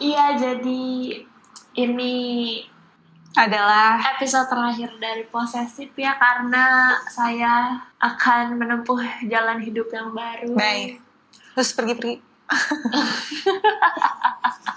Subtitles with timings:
[0.00, 0.84] Iya, jadi
[1.76, 2.14] ini
[3.32, 10.52] adalah episode terakhir dari posesif ya karena saya akan menempuh jalan hidup yang baru.
[10.52, 11.00] baik.
[11.56, 12.16] Terus pergi-pergi.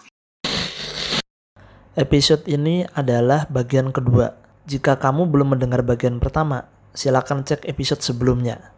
[1.96, 4.36] Episode ini adalah bagian kedua.
[4.68, 8.76] Jika kamu belum mendengar bagian pertama, silakan cek episode sebelumnya.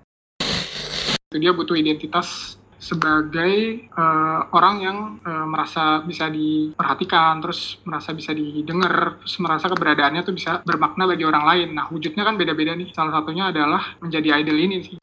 [1.33, 3.53] dia butuh identitas sebagai
[3.89, 10.33] eh, orang yang eh, merasa bisa diperhatikan, terus merasa bisa didengar, terus merasa keberadaannya tuh
[10.37, 11.69] bisa bermakna bagi orang lain.
[11.73, 12.93] Nah, wujudnya kan beda-beda nih.
[12.93, 14.97] Salah satunya adalah menjadi idol ini sih.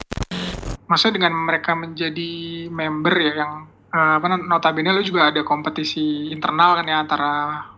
[0.85, 2.31] Maksudnya dengan mereka menjadi
[2.71, 3.53] member ya yang
[3.91, 7.33] eh, apa notabene lu juga ada kompetisi internal kan ya antara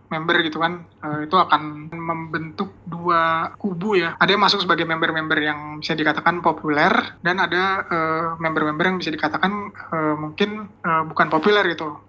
[0.08, 4.18] member gitu kan Eh, itu akan membentuk dua kubu ya.
[4.18, 6.90] Ada yang masuk sebagai member-member yang bisa dikatakan populer
[7.22, 12.02] dan ada eh, member-member yang bisa dikatakan eh, mungkin eh, bukan populer gitu.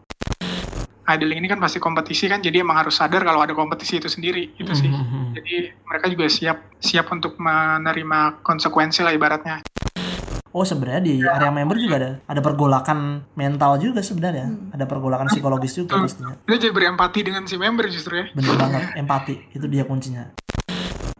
[1.10, 4.54] Idol ini kan pasti kompetisi kan jadi emang harus sadar kalau ada kompetisi itu sendiri
[4.62, 4.94] itu sih.
[4.94, 5.34] Mhm.
[5.34, 9.66] jadi mereka juga siap siap untuk menerima konsekuensi lah ibaratnya
[10.50, 15.78] Oh sebenarnya di area member juga ada ada pergolakan mental juga sebenarnya, ada pergolakan psikologis
[15.78, 16.34] juga pastinya.
[16.50, 20.34] dia jadi berempati dengan si member justru ya Bener banget, empati itu dia kuncinya.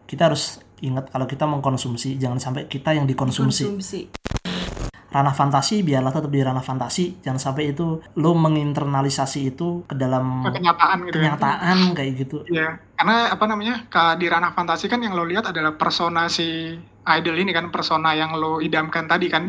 [0.02, 3.70] Kita harus ingat kalau kita mengkonsumsi, jangan sampai kita yang dikonsumsi.
[3.70, 4.00] konsumsi
[5.10, 10.46] Ranah fantasi biarlah tetap di ranah fantasi, jangan sampai itu lo menginternalisasi itu ke dalam
[10.46, 12.36] kenyataan gitu ya kenyataan kayak gitu.
[12.46, 16.78] Iya, karena apa namanya di ranah fantasi kan yang lo lihat adalah persona si
[17.08, 19.42] idol ini kan persona yang lo idamkan tadi kan.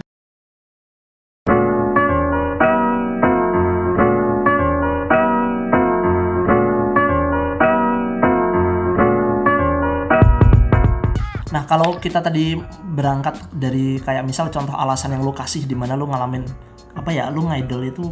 [11.52, 12.56] Nah kalau kita tadi
[12.96, 16.48] berangkat dari kayak misal contoh alasan yang lo kasih di mana lo ngalamin
[16.96, 18.04] apa ya lo ngidol itu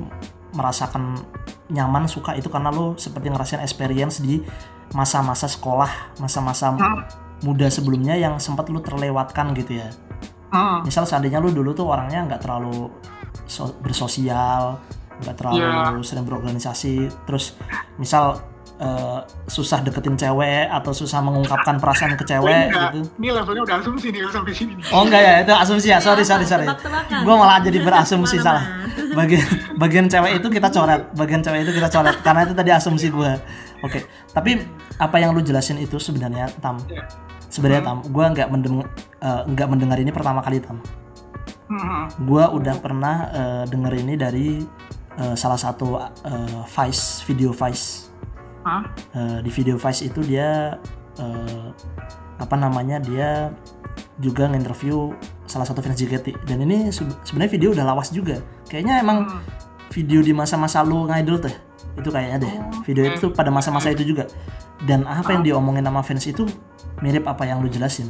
[0.55, 1.15] merasakan
[1.71, 4.43] nyaman suka itu karena lo seperti ngerasain experience di
[4.91, 6.73] masa-masa sekolah masa-masa
[7.41, 9.89] muda sebelumnya yang sempat lo terlewatkan gitu ya.
[10.49, 12.89] Hmm, misal seandainya lu dulu tuh orangnya nggak terlalu
[13.45, 14.81] so- bersosial
[15.19, 15.99] nggak terlalu Iya.
[16.01, 17.53] sering berorganisasi terus
[17.95, 18.39] misal
[18.79, 22.95] eh, susah deketin cewek atau susah mengungkapkan perasaan ke cewek enggak.
[22.95, 22.99] gitu.
[23.19, 24.85] Ini levelnya udah asumsi nih sampai sini nih.
[24.89, 25.99] oh enggak ya itu asumsi ya.
[25.99, 26.63] Sorry sorry sorry.
[27.19, 28.63] Gue malah jadi berasumsi salah.
[29.11, 29.43] Bagian
[29.75, 31.11] bagian cewek itu kita coret.
[31.11, 32.15] Bagian cewek itu kita coret.
[32.23, 33.31] Karena itu tadi asumsi gue
[33.83, 33.99] oke.
[34.31, 34.51] Tapi
[34.95, 36.79] apa yang lu jelasin itu sebenarnya tam?
[36.87, 37.03] Iya.
[37.49, 38.85] Sebenarnya tam gue nggak mendeng
[39.19, 40.79] eh, nggak mendengar ini pertama kali tam.
[41.69, 44.47] Hmm, gue udah pernah eh, denger ini dari
[45.15, 48.09] eh, salah satu eh, Vice video Vice?
[49.13, 50.77] Eh, di video Vice itu dia
[51.15, 51.67] eh,
[52.37, 53.51] apa namanya dia
[54.17, 55.11] juga nginterview
[55.43, 58.39] salah satu fans JKT dan ini se- sebenarnya video udah lawas juga.
[58.65, 59.41] Kayaknya emang Hmm.
[59.89, 61.53] video di masa-masa lu ngidol tuh
[61.97, 62.53] itu kayaknya deh.
[62.83, 64.25] Video itu pada masa-masa itu juga
[64.83, 66.43] dan apa yang diomongin sama fans itu
[66.99, 68.07] mirip apa yang lu jelasin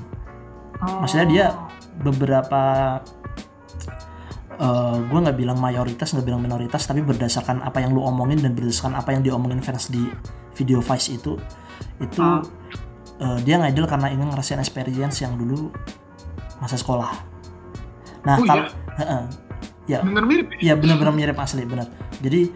[0.79, 1.03] Oh.
[1.03, 1.45] maksudnya dia
[1.99, 2.61] beberapa
[4.99, 8.95] gue nggak bilang mayoritas nggak bilang minoritas tapi berdasarkan apa yang lu omongin dan berdasarkan
[8.95, 10.03] apa yang diomongin fans di
[10.55, 11.39] video Vice itu
[11.99, 12.43] itu Ah.
[13.19, 15.71] eh, dia ngidol karena ingin ngerasain experience yang dulu
[16.59, 17.11] masa sekolah
[18.23, 18.67] nah Oh, kalau
[18.99, 19.21] Heeh.
[19.87, 20.57] ya bener mirip ya?
[20.59, 21.87] Iya benar-benar mirip asli benar.
[22.19, 22.51] Jadi,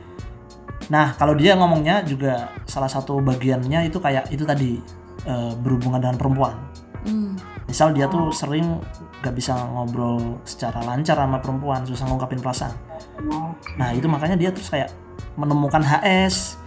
[0.91, 4.79] nah kalau dia ngomongnya juga salah satu bagiannya itu kayak itu tadi
[5.23, 6.55] eh, berhubungan dengan perempuan.
[7.03, 7.35] Hmm.
[7.67, 8.79] Misal dia tuh sering
[9.23, 12.75] gak bisa ngobrol secara lancar sama perempuan, susah ngungkapin perasaan.
[13.79, 14.91] Nah itu makanya dia terus kayak
[15.39, 16.59] menemukan HS,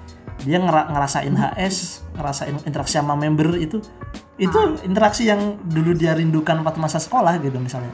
[0.44, 3.80] dia ngera- ngerasain HS, ngerasain interaksi sama member itu,
[4.40, 7.92] itu interaksi yang dulu dia rindukan waktu masa sekolah gitu misalnya,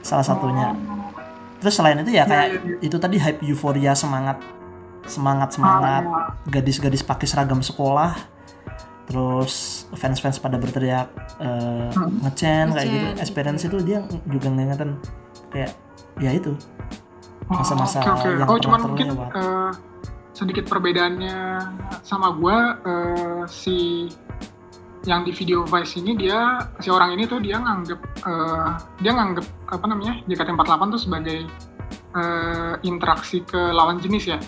[0.00, 0.72] salah satunya.
[1.60, 4.40] Terus selain itu ya kayak itu tadi hype euforia semangat,
[5.08, 6.04] semangat semangat,
[6.48, 8.14] gadis-gadis pakai seragam sekolah,
[9.08, 11.08] terus fans-fans pada berteriak
[11.40, 15.00] eh, ngecen kayak gitu, experience itu dia juga ngingetin
[15.48, 15.72] kayak
[16.20, 16.52] ya itu.
[17.48, 18.30] Masa-masa Oh, oke, oke.
[18.36, 19.70] yang Oh, cuman mungkin eh,
[20.36, 21.38] sedikit perbedaannya
[22.04, 24.06] sama gua eh, si
[25.08, 28.68] yang di video Vice ini dia si orang ini tuh dia nganggep eh,
[29.00, 31.38] dia nganggep apa namanya JKT48 tuh sebagai
[32.12, 34.38] eh, interaksi ke lawan jenis ya.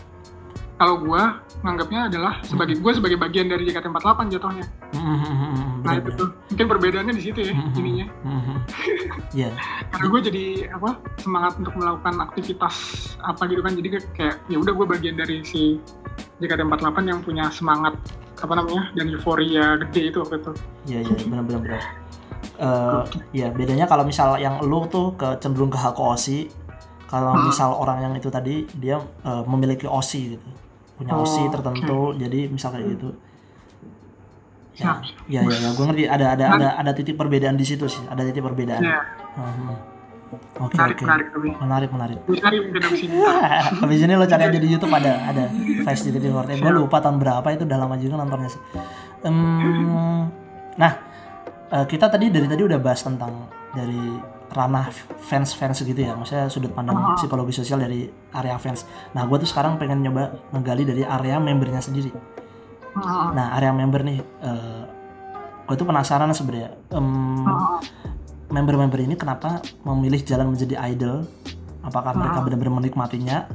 [0.81, 4.65] Kalau gua nganggapnya adalah sebagai gua sebagai bagian dari JKT48 jatuhnya.
[4.97, 6.17] Mhm, Nah benar, itu benar.
[6.17, 8.07] tuh mungkin perbedaannya di situ ya ininya.
[9.31, 9.49] Iya,
[9.87, 12.75] Karena gue jadi apa semangat untuk melakukan aktivitas
[13.21, 15.79] apa gitu kan jadi kayak- ya udah gue bagian dari si
[16.41, 17.95] JKT48 yang punya semangat
[18.41, 20.53] apa namanya dan euforia gede itu waktu itu.
[20.89, 21.83] iya, iya, benar, benar, benar.
[22.57, 23.03] Eh,
[23.35, 26.49] ya bedanya kalau misal yang lu tuh ke cenderung ke hak osi,
[27.07, 27.47] kalau Hmm.
[27.47, 30.49] misal orang yang itu tadi dia eh, memiliki osi gitu.
[31.01, 33.09] Punya Oh, OSI tertentu jadi misal kayak gitu.
[34.77, 35.69] Ya ya ya, ya.
[35.73, 38.81] Gue ngerti ada ada ada ada titik perbedaan di situ sih ada titik perbedaan.
[38.81, 39.01] Ya,
[39.31, 39.75] Hmm.
[40.61, 41.05] oke menarik, oke.
[41.05, 41.49] menarik tapi.
[41.57, 42.19] menarik menarik.
[42.23, 43.17] Abis ini.
[43.83, 46.55] Habis ini lo cari aja di YouTube ada ada Vice di TV Forte.
[46.55, 48.61] Gue lupa tahun berapa itu udah lama juga nontonnya sih.
[49.21, 50.31] Em,
[50.77, 50.93] nah,
[51.69, 53.33] eh, kita tadi dari tadi udah bahas tentang
[53.73, 54.01] dari
[54.51, 54.91] ranah
[55.23, 56.19] fans-fans gitu ya.
[56.19, 58.85] Maksudnya sudut pandang psikologi sosial dari area fans.
[59.15, 62.11] Nah, gue tuh sekarang pengen nyoba ngegali dari area membernya sendiri.
[63.31, 64.19] Nah, area member nih,
[65.71, 66.75] gue tuh penasaran sebenarnya.
[66.91, 67.47] Em,
[68.51, 71.23] member-member ini kenapa memilih jalan menjadi idol?
[71.87, 73.47] Apakah mereka benar-benar menikmatinya?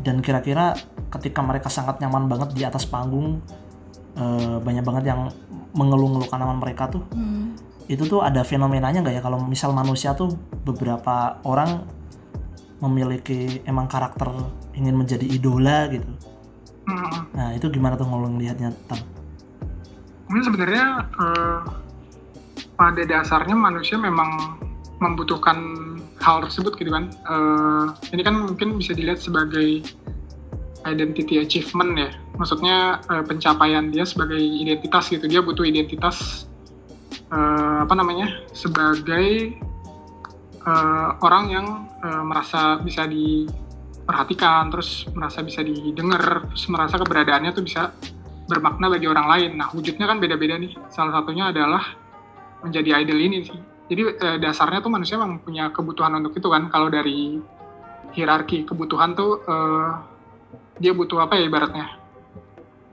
[0.00, 0.72] Dan kira-kira
[1.12, 3.44] ketika mereka sangat nyaman banget di atas panggung,
[4.16, 5.28] eh, banyak banget yang
[5.76, 7.04] mengeluh-ngeluhkan nama mereka tuh,
[7.86, 9.22] itu tuh ada fenomenanya nggak ya?
[9.22, 10.34] Kalau misal manusia tuh
[10.66, 11.86] beberapa orang
[12.82, 14.28] memiliki emang karakter
[14.76, 16.06] ingin menjadi idola gitu.
[16.86, 17.16] Heeh.
[17.34, 19.00] Nah itu gimana tuh ngomong lihatnya Tam?
[20.28, 21.60] Mungkin sebenarnya eh,
[22.76, 24.60] pada dasarnya manusia memang
[25.00, 25.58] membutuhkan
[26.20, 27.08] hal tersebut gitu kan.
[27.10, 29.86] Eh, ini kan mungkin bisa dilihat sebagai
[30.86, 32.10] identity achievement ya.
[32.36, 35.24] Maksudnya eh, pencapaian dia sebagai identitas gitu.
[35.26, 36.45] Dia butuh identitas
[37.32, 39.56] eh, apa namanya sebagai
[40.66, 41.66] eh, orang yang
[42.02, 47.94] eh, merasa bisa diperhatikan, terus merasa bisa didengar, terus merasa keberadaannya tuh bisa
[48.46, 49.50] bermakna bagi orang lain.
[49.58, 50.72] Nah, wujudnya kan beda-beda nih.
[50.90, 51.82] Salah satunya adalah
[52.62, 53.58] menjadi idol ini sih.
[53.86, 56.70] Jadi eh, dasarnya tuh manusia memang punya kebutuhan untuk itu kan.
[56.70, 57.38] Kalau dari
[58.14, 59.90] hierarki kebutuhan tuh eh,
[60.78, 62.05] dia butuh apa ya ibaratnya?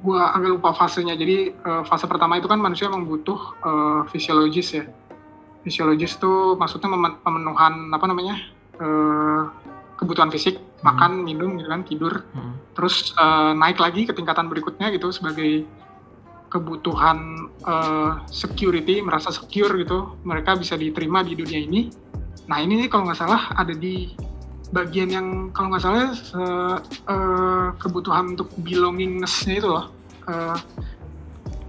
[0.03, 1.15] Gua agak lupa fasenya.
[1.15, 4.83] Jadi eh, fase pertama itu kan manusia memang butuh eh, fisiologis ya.
[5.63, 6.91] Fisiologis tuh maksudnya
[7.23, 8.35] pemenuhan apa namanya?
[8.73, 9.41] eh,
[9.95, 12.57] kebutuhan fisik, makan, minum gitu kan, tidur Hmm.
[12.73, 15.63] terus eh, naik lagi ke tingkatan berikutnya gitu sebagai
[16.49, 21.93] kebutuhan eh, security merasa secure gitu mereka bisa diterima di dunia ini
[22.49, 24.11] nah ini kalau nggak salah ada di
[24.73, 29.93] bagian yang kalau nggak salah se- eh, kebutuhan untuk belongingness-nya itu loh.
[30.25, 30.57] Eh,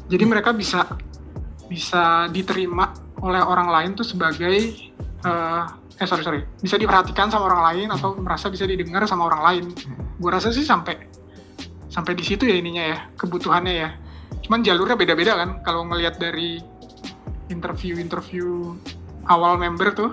[0.09, 0.89] jadi mereka bisa
[1.69, 4.57] bisa diterima oleh orang lain tuh sebagai
[5.21, 5.65] eh,
[6.01, 6.41] eh sorry sorry.
[6.65, 9.65] Bisa diperhatikan sama orang lain atau merasa bisa didengar sama orang lain.
[10.17, 10.97] Gue rasa sih sampai
[11.93, 13.91] sampai di situ ya ininya ya kebutuhannya ya.
[14.49, 16.61] Cuman jalurnya beda-beda kan kalau ngelihat dari
[17.53, 18.73] interview-interview
[19.29, 20.11] awal member tuh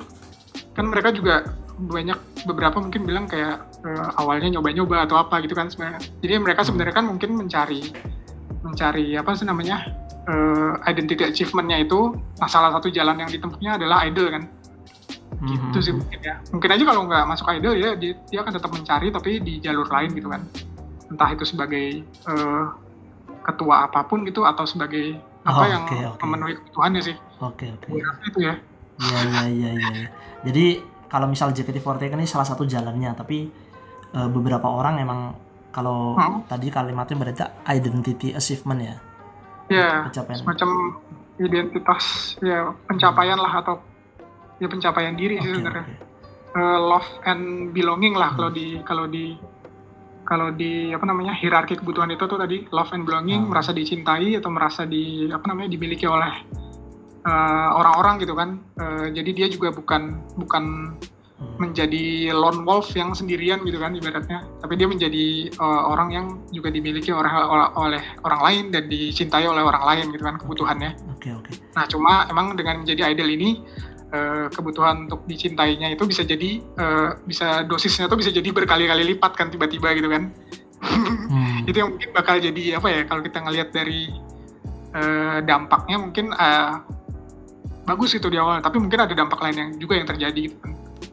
[0.76, 1.44] kan mereka juga
[1.82, 6.62] banyak beberapa mungkin bilang kayak eh, awalnya nyoba-nyoba atau apa gitu kan sebenarnya jadi mereka
[6.62, 7.82] sebenarnya kan mungkin mencari
[8.62, 9.90] mencari apa sih namanya
[10.24, 14.44] eh, identity achievement-nya itu nah salah satu jalan yang ditempuhnya adalah idol kan
[15.42, 15.82] gitu Mhm.
[15.82, 19.08] sih mungkin ya mungkin aja kalau nggak masuk idol ya dia, dia akan tetap mencari
[19.10, 20.46] tapi di jalur lain gitu kan
[21.10, 22.64] entah itu sebagai eh,
[23.42, 26.22] ketua apa pun gitu atau sebagai apa Oh, yang oke, oke.
[26.22, 27.90] memenuhi kebutuhannya sih Oke oke.
[27.90, 28.56] gue rasa itu ya
[29.02, 30.08] Iya iya iya iya.
[30.46, 30.66] Jadi
[31.12, 33.52] kalau misal JKT48 ini salah satu jalannya, tapi
[34.10, 35.20] eh, beberapa orang emang
[35.70, 36.44] kalau Hmm.
[36.46, 38.96] tadi kalimatnya berarti identity achievement ya,
[39.70, 40.38] ya pencapaian.
[40.38, 40.70] semacam
[41.38, 42.04] identitas
[42.40, 43.80] ya pencapaian lah atau
[44.58, 45.96] ya pencapaian diri sih Oke sebenarnya oke.
[46.52, 48.38] Eh, love and belonging lah Hmm.
[48.38, 49.26] kalau di kalau di
[50.22, 53.50] kalau di apa namanya hierarki kebutuhan itu tuh tadi love and belonging Hmm.
[53.50, 56.44] merasa dicintai atau merasa di apa namanya dimiliki oleh
[57.22, 60.66] eh, orang-orang gitu kan Eh, jadi dia juga bukan bukan
[61.42, 61.58] Hmm.
[61.58, 66.70] menjadi lone wolf yang sendirian gitu kan ibaratnya tapi dia menjadi eh, orang yang juga
[66.70, 67.34] dimiliki oleh,
[67.74, 71.50] oleh orang lain dan dicintai oleh orang lain gitu kan kebutuhannya Oke oke.
[71.74, 73.58] Nah, cuma emang dengan menjadi idol ini
[74.52, 76.60] kebutuhan untuk dicintainya itu bisa jadi
[77.24, 80.30] bisa dosisnya tuh bisa jadi berkali-kali lipat kan tiba-tiba gitu kan.
[80.84, 81.64] Hmm.
[81.70, 84.12] itu yang mungkin bakal jadi apa ya kalau kita ngelihat dari
[85.48, 86.36] dampaknya mungkin
[87.92, 90.72] bagus itu di awal, tapi mungkin ada dampak lain yang juga yang terjadi gitu kan.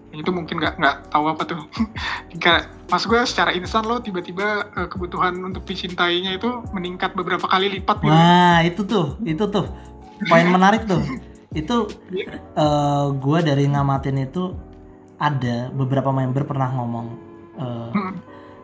[0.09, 1.61] Yang itu mungkin nggak nggak tahu apa tuh.
[2.43, 7.69] Kayak mas gue secara instan loh tiba-tiba eh, kebutuhan untuk dicintainya itu meningkat beberapa kali
[7.77, 8.15] lipat gitu.
[8.15, 9.67] Wah itu tuh itu tuh
[10.25, 11.03] poin menarik tuh.
[11.51, 11.91] Itu
[12.55, 14.55] eh gue dari ngamatin itu
[15.19, 17.07] ada beberapa member pernah ngomong
[17.59, 18.15] eh, Hmm.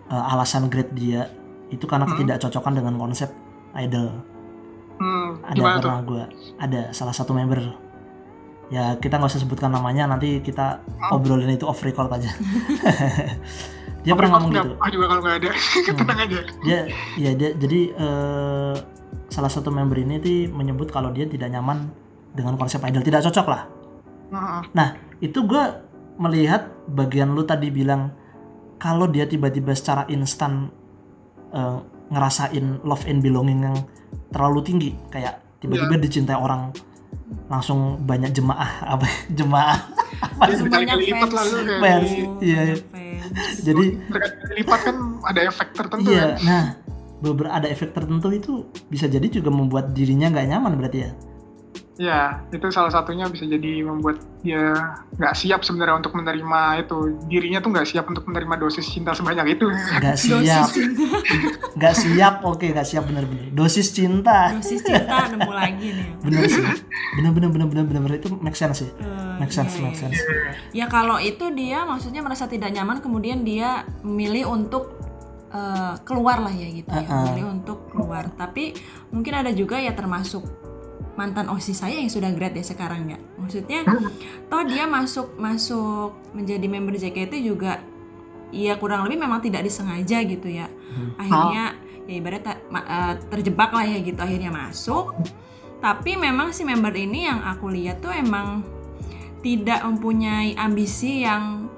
[0.09, 1.28] eh, alasan grade dia
[1.68, 2.14] itu karena Hmm.
[2.14, 3.28] ketidakcocokan dengan konsep
[3.75, 4.23] idol.
[4.94, 6.25] Hmm, ada pernah gue
[6.62, 7.59] ada salah satu member
[8.73, 11.21] ya kita nggak usah sebutkan namanya nanti kita Oh.
[11.21, 12.33] obrolin itu off record aja.
[14.04, 14.71] Dia pernah ngomong gitu.
[14.85, 15.50] Ah juga kalau nggak ada,
[16.00, 16.40] tenang aja.
[16.61, 16.78] dia
[17.16, 18.75] ya dia jadi eh,
[19.33, 21.88] salah satu member ini tuh menyebut kalau dia tidak nyaman
[22.37, 23.00] dengan konsep idol.
[23.00, 23.64] Tidak cocok lah.
[24.76, 24.88] Nah
[25.25, 25.64] itu gue
[26.21, 28.12] melihat bagian lu tadi bilang
[28.76, 30.68] kalau dia tiba-tiba secara instan
[31.49, 31.78] eh,
[32.12, 33.76] ngerasain love and belonging yang
[34.28, 36.76] terlalu tinggi kayak tiba-tiba dicintai orang
[37.50, 39.06] langsung banyak jemaah apa
[39.38, 39.78] jemaah
[40.24, 41.44] Jadi Langsung banyak lipat lah
[41.82, 42.10] Fans.
[42.40, 42.62] Iya.
[42.80, 43.54] Fans.
[43.60, 43.84] jadi
[44.56, 46.64] lipat kan ada efek tertentu iya kan nah
[47.24, 48.52] beberapa ada efek tertentu itu
[48.92, 51.10] bisa jadi juga membuat dirinya nggak nyaman berarti ya
[51.94, 54.74] Ya, itu salah satunya bisa jadi membuat dia
[55.14, 56.98] nggak siap sebenarnya untuk menerima itu.
[57.30, 59.70] Dirinya tuh nggak siap untuk menerima dosis cinta sebanyak itu.
[59.70, 60.66] nggak siap
[61.78, 66.06] nggak siap oke nggak siap bener-bener dosis cinta Dosis cinta nemu lagi nih.
[66.22, 66.62] bener sih
[67.18, 68.16] bener bener bener bener bener bener.
[68.18, 70.02] itu make sense sih Eh, make sense iya, make iya.
[70.06, 70.20] sense
[70.70, 74.94] Ya kalau itu dia maksudnya merasa tidak nyaman kemudian dia memilih untuk
[75.50, 77.22] eh, keluar lah ya gitu ya, Uh-uh.
[77.30, 78.26] memilih untuk keluar.
[78.34, 78.74] Tapi
[79.10, 80.42] mungkin ada juga ya termasuk
[81.14, 83.18] mantan OSIS saya yang sudah grad ya sekarang ya.
[83.38, 83.87] Maksudnya
[84.50, 87.83] toh dia masuk masuk menjadi member JKT juga
[88.54, 90.66] ya kurang lebih memang tidak disengaja gitu ya.
[90.66, 91.14] Hmm.
[91.18, 91.64] Akhirnya
[92.04, 95.14] ya ibarat eh, terjebak lah ya gitu akhirnya masuk.
[95.83, 98.64] Tapi memang si member ini yang aku lihat tuh emang
[99.44, 101.68] tidak mempunyai ambisi yang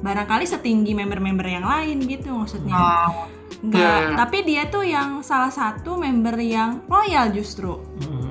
[0.00, 2.72] barangkali setinggi member-member yang lain gitu maksudnya.
[2.72, 3.28] Oh,
[3.60, 4.16] Enggak, iya, iya.
[4.16, 7.76] tapi dia tuh yang salah satu member yang loyal justru.
[8.00, 8.29] Mm-mm.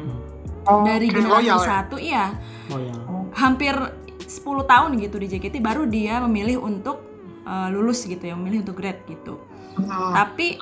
[0.69, 1.65] Oh, Dari generasi loyal ya?
[1.65, 2.25] satu iya,
[2.69, 2.93] oh ya
[3.29, 7.01] hampir 10 tahun gitu di JKT baru dia memilih untuk
[7.45, 9.41] uh, lulus gitu ya, memilih untuk grad gitu.
[9.73, 10.57] Hmm, Tapi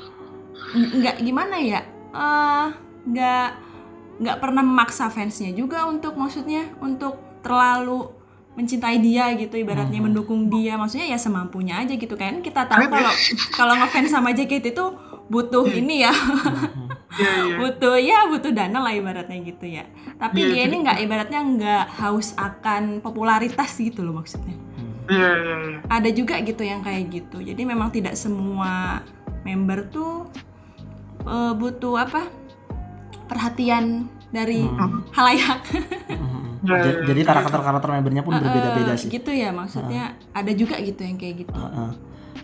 [0.73, 1.81] nggak gimana ya?
[2.07, 2.67] eh
[3.07, 3.47] nggak
[4.17, 8.09] nggak pernah memaksa fansnya juga untuk maksudnya untuk terlalu
[8.57, 10.09] mencintai dia gitu ibaratnya Hmm.
[10.09, 12.89] mendukung dia maksudnya ya semampunya aja gitu kan kita tahu ya.
[12.89, 13.13] kalau
[13.59, 14.85] kalau ngefans sama JKT itu
[15.29, 16.13] butuh ini ya
[17.17, 17.55] Iya, iya.
[17.57, 19.83] butuh ya butuh dana lah ibaratnya gitu ya
[20.15, 20.63] tapi Iya, dia iya.
[20.65, 24.53] ini nggak ibaratnya nggak haus akan popularitas gitu loh maksudnya
[25.07, 25.77] Iya, iya, iya.
[25.87, 29.01] ada juga gitu yang kayak gitu jadi memang tidak semua
[29.41, 30.29] member tuh
[31.23, 32.29] eh, butuh apa
[33.25, 35.03] perhatian dari Hmm.
[35.09, 35.63] halayak
[36.09, 36.45] Mm-mm.
[36.59, 37.27] Ya, Ja- ya, jadi ya.
[37.27, 41.53] karakter-karakter membernya pun berbeda-beda Eh, sih gitu ya maksudnya ada juga gitu yang kayak gitu
[41.53, 41.91] Heeh.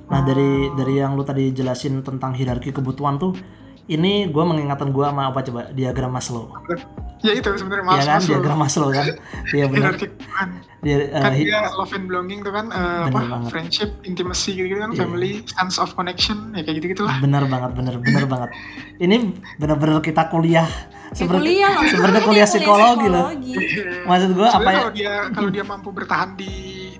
[0.03, 3.33] Nah dari dari yang lu tadi jelasin tentang hierarki kebutuhan tuh,
[3.85, 6.47] ini gue mengingatkan gue sama apa coba diagram Maslow,
[7.19, 9.05] Ya itu sebenarnya ya mas, kan mas diagram Maslow kan,
[9.51, 9.95] iya benar.
[9.95, 10.49] hierarki kan.
[10.83, 13.49] Dia, eh, kan dia love and belonging tuh kan eh, Bener apa banget.
[13.49, 14.99] friendship, intimacy gitu kan, Iya.
[14.99, 17.15] family, sense of connection, ya kayak gitu gitulah.
[17.19, 18.49] benar banget, benar benar banget.
[18.99, 19.15] Ini
[19.55, 20.67] benar-benar kita kuliah
[21.13, 23.27] seperti kuliah loh seperti kuliah psikologi loh.
[23.31, 23.53] psikologi.
[24.03, 24.75] Maksud gue apa ya?
[24.75, 26.51] kalau dia kalau dia mampu bertahan di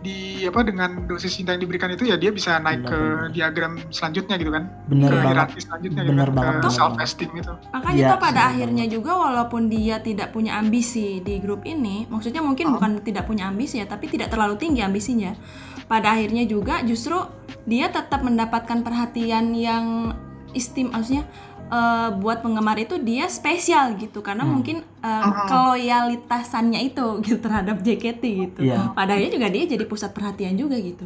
[0.04, 3.32] di apa dengan dosis cinta yang diberikan itu ya dia bisa naik ke Benar-benar.
[3.32, 5.28] diagram selanjutnya gitu kan Benar ke banget.
[5.32, 8.86] hierarki selanjutnya Benar gitu kan, banget, ke self esteem itu Makanya Iya, tuh pada akhirnya
[8.86, 12.72] juga walaupun dia tidak punya ambisi di grup ini, maksudnya mungkin Oh.
[12.76, 15.32] bukan tidak punya ambisi ya, tapi tidak terlalu tinggi ambisinya.
[15.88, 17.16] Pada akhirnya juga justru
[17.64, 20.12] dia tetap mendapatkan perhatian yang
[20.52, 21.24] istim, maksudnya
[21.74, 24.54] eh, buat penggemar itu dia spesial gitu karena Hmm.
[24.54, 25.20] mungkin Oh.
[25.48, 28.60] keloyalitasannya itu gitu terhadap JKT gitu.
[28.62, 28.94] Iya.
[28.94, 31.04] Pada akhirnya juga dia jadi pusat perhatian juga gitu.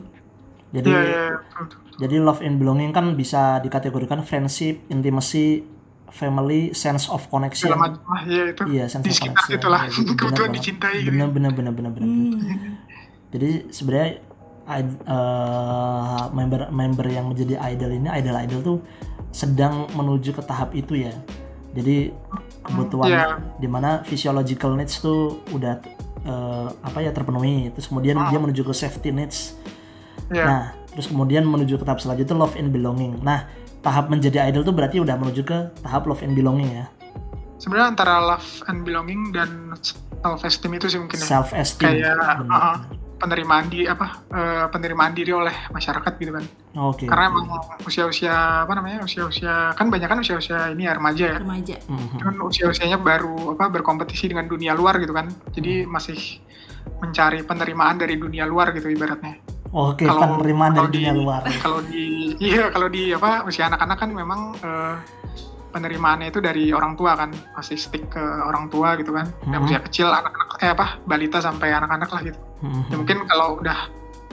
[0.68, 1.80] Jadi Iya, iya, betul.
[1.98, 5.64] jadi love and belonging kan bisa dikategorikan friendship, intimacy,
[6.10, 7.72] family, sense of connection.
[7.72, 9.52] segala macam lah ya itu Iya, sense di of connection.
[9.56, 10.04] itulah Iya, gitu.
[10.04, 10.56] Benar kebutuhan banget.
[10.60, 12.04] dicintai gitu bener bener bener bener.
[12.06, 12.76] Hmm.
[13.30, 14.10] Jadi sebenarnya
[14.68, 18.78] eh, member member yang menjadi idol ini idol idol tuh
[19.30, 21.14] sedang menuju ke tahap itu ya.
[21.72, 22.10] Jadi
[22.62, 23.26] kebutuhan Iya.
[23.56, 25.78] di mana physiological needs tuh udah
[26.20, 27.72] eh, apa ya terpenuhi.
[27.72, 28.28] Terus kemudian Ah.
[28.28, 29.56] dia menuju ke safety needs.
[30.28, 33.16] ya Nah, terus kemudian menuju ke tahap selanjutnya love and belonging.
[33.22, 33.48] Nah,
[33.80, 36.86] tahap menjadi idol tuh berarti udah menuju ke tahap love and belonging ya.
[37.58, 39.74] sebenarnya antara love and belonging dan
[40.22, 41.90] self esteem itu sih mungkin ya Self esteem.
[41.96, 42.78] kayak uh, uh,
[43.18, 46.46] penerimaan di apa eh, penerimaan diri oleh masyarakat gitu kan
[46.80, 47.06] Oke.
[47.06, 47.46] karena emang
[47.82, 48.34] usia-usia
[48.64, 51.76] apa namanya usia-usia kan banyak kan usia-usia ini ya remaja ya Remaja.
[51.84, 52.18] Mhm.
[52.18, 56.18] kan usia-usianya baru apa berkompetisi dengan dunia luar gitu kan jadi masih
[56.98, 61.42] mencari penerimaan dari dunia luar gitu ibaratnya Oke, Kalau- penerimaan dari kalau di- dunia luar.
[61.60, 62.06] kalau di
[62.40, 64.96] iya kalau di apa usia anak-anak kan memang eh,
[65.78, 69.68] penerimaannya itu dari orang tua kan masih stick ke orang tua gitu kan yang Mhm.
[69.70, 72.82] usia kecil anak-anak eh apa balita sampai anak-anak lah gitu Mhm.
[72.90, 73.80] ya mungkin kalau udah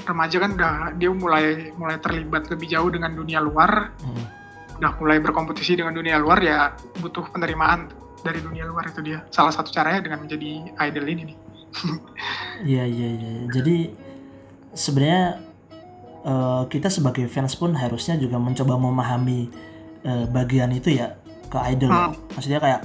[0.05, 1.45] remaja kan udah dia mulai
[1.77, 4.25] mulai terlibat lebih jauh dengan dunia luar Mhm.
[4.81, 7.93] udah mulai berkompetisi dengan dunia luar ya butuh penerimaan
[8.25, 10.51] dari dunia luar itu dia salah satu caranya dengan menjadi
[10.83, 11.37] idol ini nih
[12.65, 13.33] Iya iya iya.
[13.51, 13.77] Jadi
[14.73, 15.25] sebenarnya
[16.25, 19.51] eh, kita sebagai fans pun harusnya juga mencoba memahami
[20.03, 21.17] eh, bagian itu ya
[21.55, 21.89] ke idol.
[21.89, 22.11] Hmm.
[22.35, 22.81] Maksudnya kayak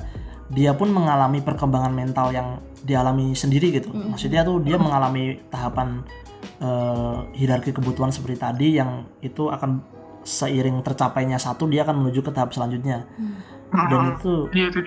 [0.50, 2.48] dia pun mengalami perkembangan mental yang
[2.80, 3.90] dialami sendiri gitu.
[3.90, 4.14] Mm.
[4.14, 6.02] Maksudnya tuh dia mengalami tahapan
[6.58, 9.84] eh, hierarki kebutuhan seperti tadi yang itu akan
[10.22, 13.06] seiring tercapainya satu dia akan menuju ke tahap selanjutnya
[13.70, 14.12] dan Hmm.
[14.12, 14.80] itu Iya itu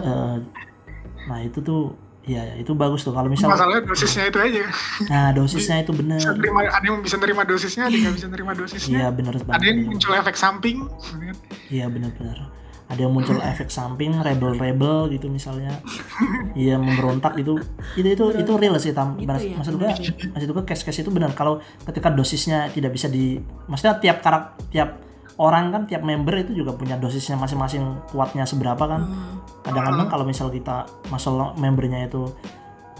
[0.00, 0.36] eh,
[1.24, 4.64] nah itu tuh ya itu bagus tuh kalau misal Masalahnya dosisnya itu aja.
[5.06, 8.28] nah dosisnya itu bener Bisa terima, ada yang bisa nerima dosisnya, ada yang nggak bisa
[8.28, 8.96] nerima dosisnya.
[8.96, 9.88] iya bener ada banget yang bener.
[9.92, 10.76] muncul efek samping.
[11.68, 12.38] iya bener-bener
[12.84, 15.72] ada yang muncul efek samping rebel-rebel gitu misalnya.
[16.54, 17.58] Iya memberontak itu
[17.98, 19.18] itu itu itu real sih tam.
[19.18, 19.58] Gitu ya?
[19.58, 19.90] maksud gue
[20.30, 21.34] maksud gue case-case itu benar.
[21.34, 25.02] Kalau ketika dosisnya tidak bisa di maksudnya tiap karak tiap
[25.42, 27.82] orang kan tiap member itu juga punya dosisnya masing-masing
[28.14, 29.02] kuatnya seberapa kan.
[29.02, 29.36] Hmm.
[29.64, 32.28] kadang-kadang kalau misal kita masalah membernya itu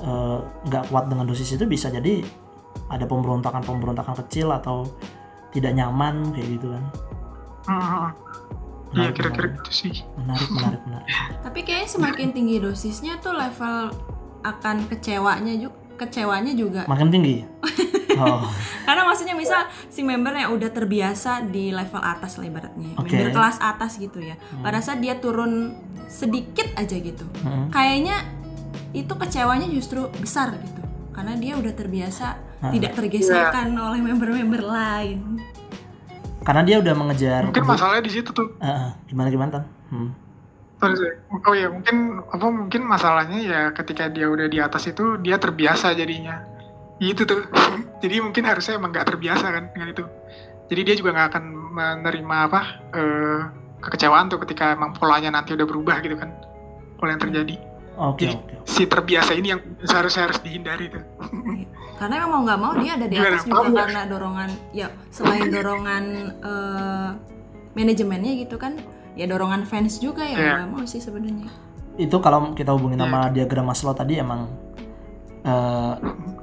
[0.01, 2.25] eh, nggak kuat dengan dosis itu bisa jadi
[2.89, 4.89] ada pemberontakan-pemberontakan kecil atau
[5.55, 6.85] tidak nyaman kayak gitu kan
[8.95, 9.01] Hmm.
[9.01, 9.59] Iya kira-kira menarik.
[9.61, 9.95] gitu sih.
[10.17, 11.09] menarik menarik menarik
[11.45, 13.91] Tapi kayaknya semakin tinggi dosisnya tuh level
[14.41, 16.83] akan kecewanya juga kecewanya juga.
[16.85, 17.47] makin tinggi
[18.19, 18.43] oh
[18.83, 23.11] Karena maksudnya misal si member yang udah terbiasa di level atas lah ibaratnya, Oke.
[23.11, 24.35] member kelas atas gitu ya.
[24.59, 27.71] Pada saat dia turun sedikit aja gitu, Hmm.
[27.71, 28.27] kayaknya
[28.91, 30.83] itu kecewanya justru besar gitu.
[31.11, 32.27] Karena dia udah terbiasa
[32.69, 35.39] tidak tergeserkan oleh member-member lain.
[36.45, 38.53] Karena dia udah mengejar Mungkin masalahnya di situ tuh.
[38.61, 40.11] Eh, gimana gimana tan hmm.
[41.49, 45.97] Oh ya mungkin apa mungkin masalahnya ya ketika dia udah di atas itu dia terbiasa
[45.97, 46.45] jadinya.
[47.01, 47.49] Itu tuh.
[48.05, 50.05] Jadi mungkin harusnya emang nggak terbiasa kan dengan itu.
[50.69, 52.61] Jadi dia juga nggak akan menerima apa
[52.93, 53.41] eh,
[53.81, 56.29] kekecewaan tuh ketika emang polanya nanti udah berubah gitu kan.
[57.01, 57.57] Pola yang terjadi.
[57.97, 61.05] Oke Jadi oke si terbiasa ini yang seharusnya harus dihindari tuh.
[61.95, 63.31] Karena emang mau nggak mau dia ada di Gimana?
[63.31, 63.85] atas juga Paham nggak?
[63.85, 66.05] karena dorongan ya selain dorongan
[66.41, 67.09] eh,
[67.73, 68.73] manajemennya gitu kan,
[69.13, 70.53] ya dorongan fans juga ya Iya.
[70.57, 71.51] nggak mau sih sebenarnya.
[71.95, 73.07] itu kalau kita hubungin Iya.
[73.07, 74.51] sama diagram Maslow tadi emang
[75.43, 75.95] eh,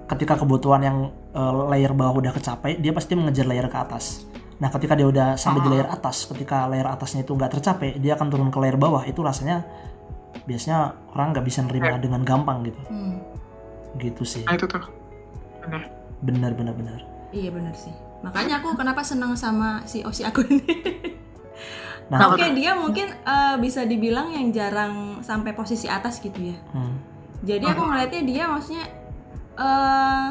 [0.07, 0.97] ketika kebutuhan yang
[1.31, 4.23] eh, layer bawah udah kecapai dia pasti mengejar layer ke atas
[4.55, 8.13] nah ketika dia udah sampai di layer atas ketika layer atasnya itu nggak tercapai dia
[8.13, 9.65] akan turun ke layer bawah itu rasanya
[10.43, 10.79] biasanya
[11.13, 13.19] orang nggak bisa nerima dengan gampang gitu Hmm,
[13.97, 14.81] gitu sih Nah itu tuh.
[16.21, 16.99] Benar benar benar
[17.31, 17.93] iya benar sih.
[18.21, 20.61] Makanya aku kenapa senang sama si Osi aku ini.
[22.11, 26.57] nah Oke dia mungkin eh, bisa dibilang yang jarang sampai posisi atas gitu ya.
[26.75, 26.95] hmm,
[27.41, 28.85] Jadi aku ngelihatnya dia maksudnya
[29.55, 30.29] eh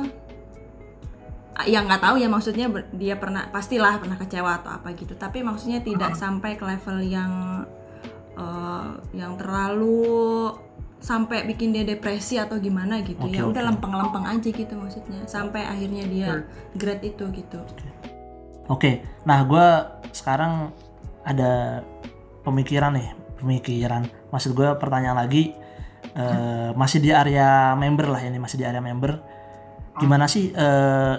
[1.69, 5.17] ya nggak tahu ya maksudnya dia pernah pastilah pernah kecewa atau apa gitu.
[5.17, 7.65] Tapi maksudnya tidak sampai ke level yang
[8.41, 10.49] eh, yang terlalu
[11.01, 13.69] sampai bikin dia depresi atau gimana gitu Oke, ya udah oke.
[13.73, 16.45] lempeng-lempeng aja gitu maksudnya sampai akhirnya dia
[16.77, 17.61] grade itu gitu
[18.71, 19.67] Oke, nah gue
[20.15, 20.71] sekarang
[21.27, 21.83] ada
[22.47, 23.11] pemikiran nih,
[23.43, 24.07] pemikiran.
[24.31, 25.59] Maksud gue pertanyaan lagi,
[26.15, 29.19] eh, masih di area member lah ini, masih di area member.
[29.99, 31.15] Gimana sih eh,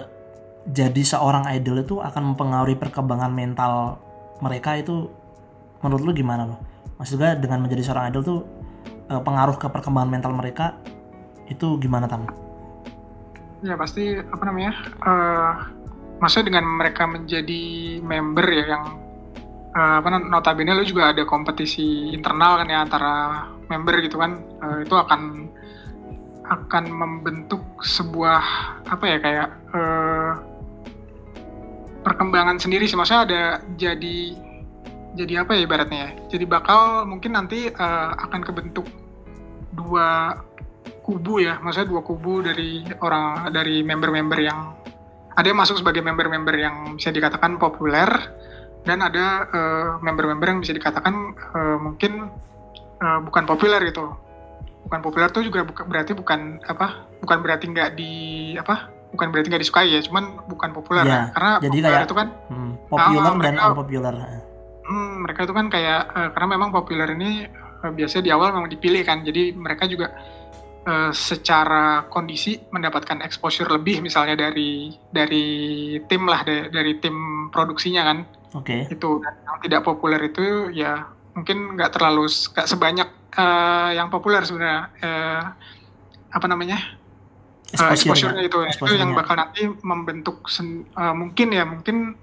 [0.64, 4.00] jadi seorang idol itu akan mempengaruhi perkembangan mental
[4.40, 5.12] mereka itu?
[5.84, 6.56] Menurut lu gimana lo?
[7.02, 8.40] Maksud gue dengan menjadi seorang idol tuh
[9.10, 10.78] eh, pengaruh ke perkembangan mental mereka
[11.50, 12.30] itu gimana tam?
[13.66, 14.70] Ya pasti apa namanya?
[15.02, 15.52] eh
[16.22, 17.62] maksudnya dengan mereka menjadi
[18.06, 18.84] member ya yang
[19.74, 23.14] eh, apa notabene lu juga ada kompetisi internal kan ya antara
[23.66, 24.38] member gitu kan.
[24.62, 25.50] Eh, itu akan
[26.54, 28.42] akan membentuk sebuah
[28.86, 30.32] apa ya kayak eh,
[32.06, 33.42] perkembangan sendiri sih maksudnya ada
[33.74, 34.38] jadi
[35.12, 38.86] jadi apa ya ibaratnya ya jadi bakal mungkin nanti eh, akan kebentuk
[39.70, 40.38] dua
[41.02, 44.72] kubu ya maksudnya dua kubu dari orang dari member-member yang
[45.32, 48.08] ada yang masuk sebagai member-member yang bisa dikatakan populer
[48.82, 52.12] dan ada eh, member-member yang bisa dikatakan eh, mungkin
[52.98, 54.12] eh, bukan populer gitu
[54.82, 58.12] bukan populer tuh juga buka- berarti bukan apa bukan berarti nggak di
[58.56, 61.22] apa bukan berarti nggak disukai ya cuman bukan populer Ya, ya.
[61.30, 64.14] karena jadi populer kayak- itu kan Hmm, popular Ah, dan mereka- unpopular.
[64.82, 68.66] Hmm, mereka itu kan kayak eh, karena memang populer ini eh, biasanya di awal memang
[68.68, 70.10] dipilih kan, jadi mereka juga
[70.82, 75.46] eh, secara kondisi mendapatkan exposure lebih misalnya dari dari
[76.04, 77.14] tim lah da- dari tim
[77.48, 78.18] produksinya kan
[78.52, 78.84] Oke.
[78.86, 80.42] itu Dan yang tidak populer itu
[80.72, 85.42] ya mungkin nggak terlalu nggak sebanyak eh, yang populer sebenarnya Eh,
[86.28, 86.78] apa namanya
[87.72, 87.96] Eh, Exposure-nya.
[88.36, 89.00] exposure-nya itu itu Exposure-nya.
[89.00, 92.18] yang bakal nanti membentuk sen- eh, mungkin ya mungkin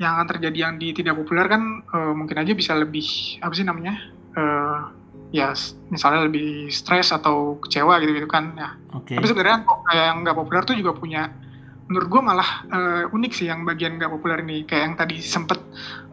[0.00, 3.66] yang akan terjadi yang di tidak populer kan eh, mungkin aja bisa lebih apa sih
[3.68, 3.94] namanya
[4.30, 4.80] Eh,
[5.34, 5.50] ya
[5.90, 9.18] misalnya lebih stres atau kecewa gitu gitu kan ya Oke.
[9.18, 11.34] tapi sebenarnya kayak yang nggak populer tuh juga punya
[11.90, 15.58] menurut gue malah eh, unik sih yang bagian nggak populer ini kayak yang tadi sempet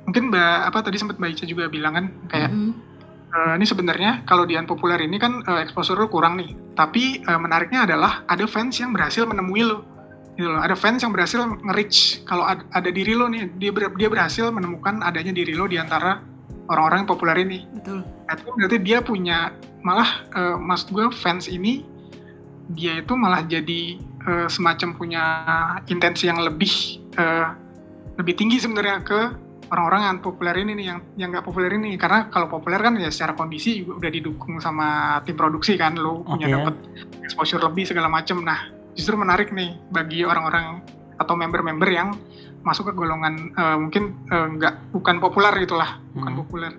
[0.10, 2.74] mungkin mbak apa tadi sempet mbak Ica juga bilang kan kayak Mm.
[3.28, 6.56] Eh, ini sebenarnya kalau di unpopular ini kan eh, exposure lu kurang nih.
[6.74, 9.84] Tapi eh, menariknya adalah ada fans yang berhasil menemui lu.
[10.38, 13.50] Gitu loh ada fans yang berhasil nge-reach kalau ad- ada diri lo nih.
[13.58, 16.22] Dia ber- dia berhasil menemukan adanya diri lo di antara
[16.70, 17.60] orang-orang yang populer ini.
[17.74, 18.06] Betul.
[18.06, 21.82] Nah, itu berarti dia punya malah eh, maksud gue fans ini
[22.78, 25.24] dia itu malah jadi eh, semacam punya
[25.90, 27.48] intensi yang lebih eh,
[28.22, 29.20] lebih tinggi sebenarnya ke
[29.68, 31.98] orang-orang yang populer ini nih yang yang nggak populer ini.
[31.98, 36.22] Karena kalau populer kan ya secara kondisi juga udah didukung sama tim produksi kan lo
[36.22, 36.56] punya Oke.
[36.62, 36.76] dapat
[37.26, 40.82] exposure lebih segala macam nah justru menarik nih bagi orang-orang
[41.18, 42.18] atau member-member yang
[42.66, 46.40] masuk ke golongan eh, mungkin eh, nggak bukan populer gitulah bukan Hmm.
[46.44, 46.74] populer.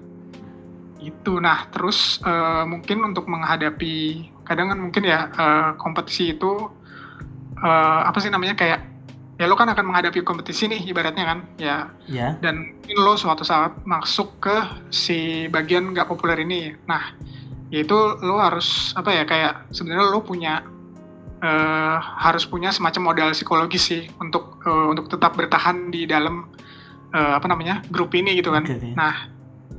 [0.99, 6.69] Itu nah terus eh, mungkin untuk menghadapi kadang kan mungkin ya eh, kompetisi itu
[7.63, 8.81] eh, apa sih namanya kayak
[9.39, 11.77] ya lo kan akan menghadapi kompetisi nih ibaratnya kan ya.
[12.11, 14.57] Ya dan mungkin lo suatu saat masuk ke
[14.91, 16.75] si bagian nggak populer ini.
[16.91, 17.15] Nah
[17.71, 20.65] yaitu lo harus apa ya kayak sebenarnya lo punya
[21.43, 26.51] eh, harus punya semacam modal psikologis sih untuk eh, untuk tetap bertahan di dalam
[27.15, 28.77] eh, apa namanya grup ini gitu kan oke.
[28.95, 29.15] Nah,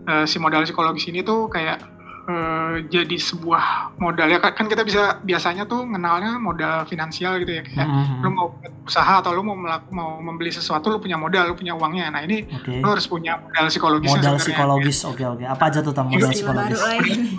[0.08, 1.99] eh, si modal psikologis ini tuh kayak
[2.30, 7.58] eh, jadi sebuah modal ya kan kan kita bisa biasanya tuh kenalnya modal finansial gitu
[7.58, 8.22] ya kayak Mhm.
[8.22, 11.56] lu mau buat usaha atau lu mau melaku, mau membeli sesuatu lu punya modal lu
[11.58, 12.78] punya uangnya nah ini Oke.
[12.78, 15.44] lu harus punya modal psikologis Modal psikologis, oke oke.
[15.44, 16.78] Apa aja tuh tam modal psikologis?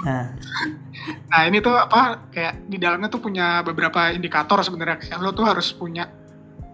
[0.01, 0.35] Nah,
[1.31, 5.47] nah ini tuh apa kayak di dalamnya tuh punya beberapa indikator sebenarnya kayak lu tuh
[5.47, 6.11] harus punya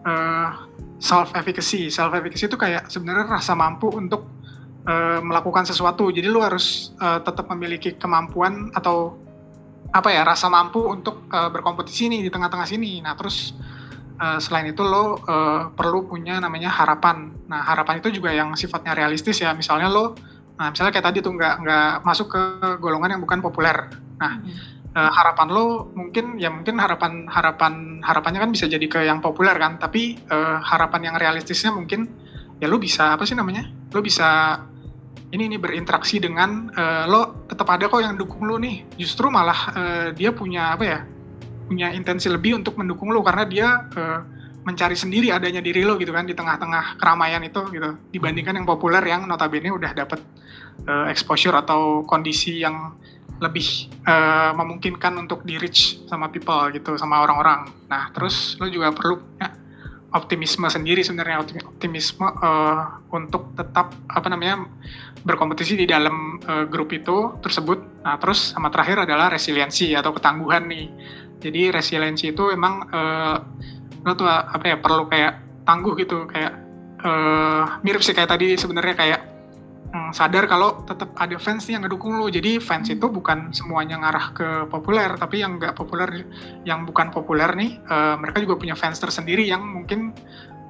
[0.03, 0.49] eh,
[0.97, 4.25] self efficacy self efficacy itu kayak sebenarnya rasa mampu untuk
[4.87, 6.09] eh, melakukan sesuatu.
[6.15, 9.19] Jadi lu harus eh, tetap memiliki kemampuan atau
[9.91, 13.03] apa ya rasa mampu untuk eh, berkompetisi nih di tengah-tengah sini.
[13.03, 13.55] Nah terus
[14.19, 17.35] eh, selain itu lo eh, perlu punya namanya harapan.
[17.51, 19.53] Nah harapan itu juga yang sifatnya realistis ya.
[19.53, 20.15] Misalnya lo
[20.57, 22.43] nah misalnya kayak tadi tuh nggak nggak masuk ke
[22.81, 23.93] golongan yang bukan populer.
[24.23, 24.41] Nah
[24.97, 29.55] eh, harapan lo mungkin ya mungkin harapan harapan harapannya kan bisa jadi ke yang populer
[29.59, 29.77] kan.
[29.77, 32.09] Tapi eh, harapan yang realistisnya mungkin
[32.57, 33.69] ya lo bisa apa sih namanya?
[33.93, 34.61] Lo bisa
[35.35, 39.61] ini nih berinteraksi dengan eh, lo tetap ada kok yang dukung lo nih justru malah
[39.75, 41.01] eh, dia punya apa ya
[41.67, 44.21] punya intensi lebih untuk mendukung lo karena dia eh,
[44.67, 49.03] mencari sendiri adanya diri lo gitu kan di tengah-tengah keramaian itu gitu dibandingkan yang populer
[49.03, 50.19] yang notabene udah dapet
[50.87, 52.95] eh, exposure atau kondisi yang
[53.43, 57.69] lebih eh, memungkinkan untuk di reach sama people gitu sama orang-orang.
[57.91, 59.66] Nah terus lo juga perlu punya
[60.17, 64.65] optimisme sendiri sebenarnya optimi- optimisme eh, untuk tetap apa namanya
[65.23, 68.03] berkompetisi di dalam eh, grup itu tersebut.
[68.03, 70.89] Nah terus sama terakhir adalah resiliensi atau ketangguhan nih.
[71.37, 73.37] Jadi resiliensi itu emang eh,
[74.07, 76.53] lo tuh apa ya perlu kayak tangguh gitu kayak
[77.05, 79.21] eh, mirip sih kayak tadi sebenarnya kayak
[79.93, 82.27] mm, sadar kalau tetap ada fans nih yang ngedukung lo.
[82.31, 86.27] Jadi fans itu bukan semuanya ngarah ke populer, tapi yang nggak populer,
[86.67, 90.15] yang bukan populer nih, eh, mereka juga punya fans tersendiri yang mungkin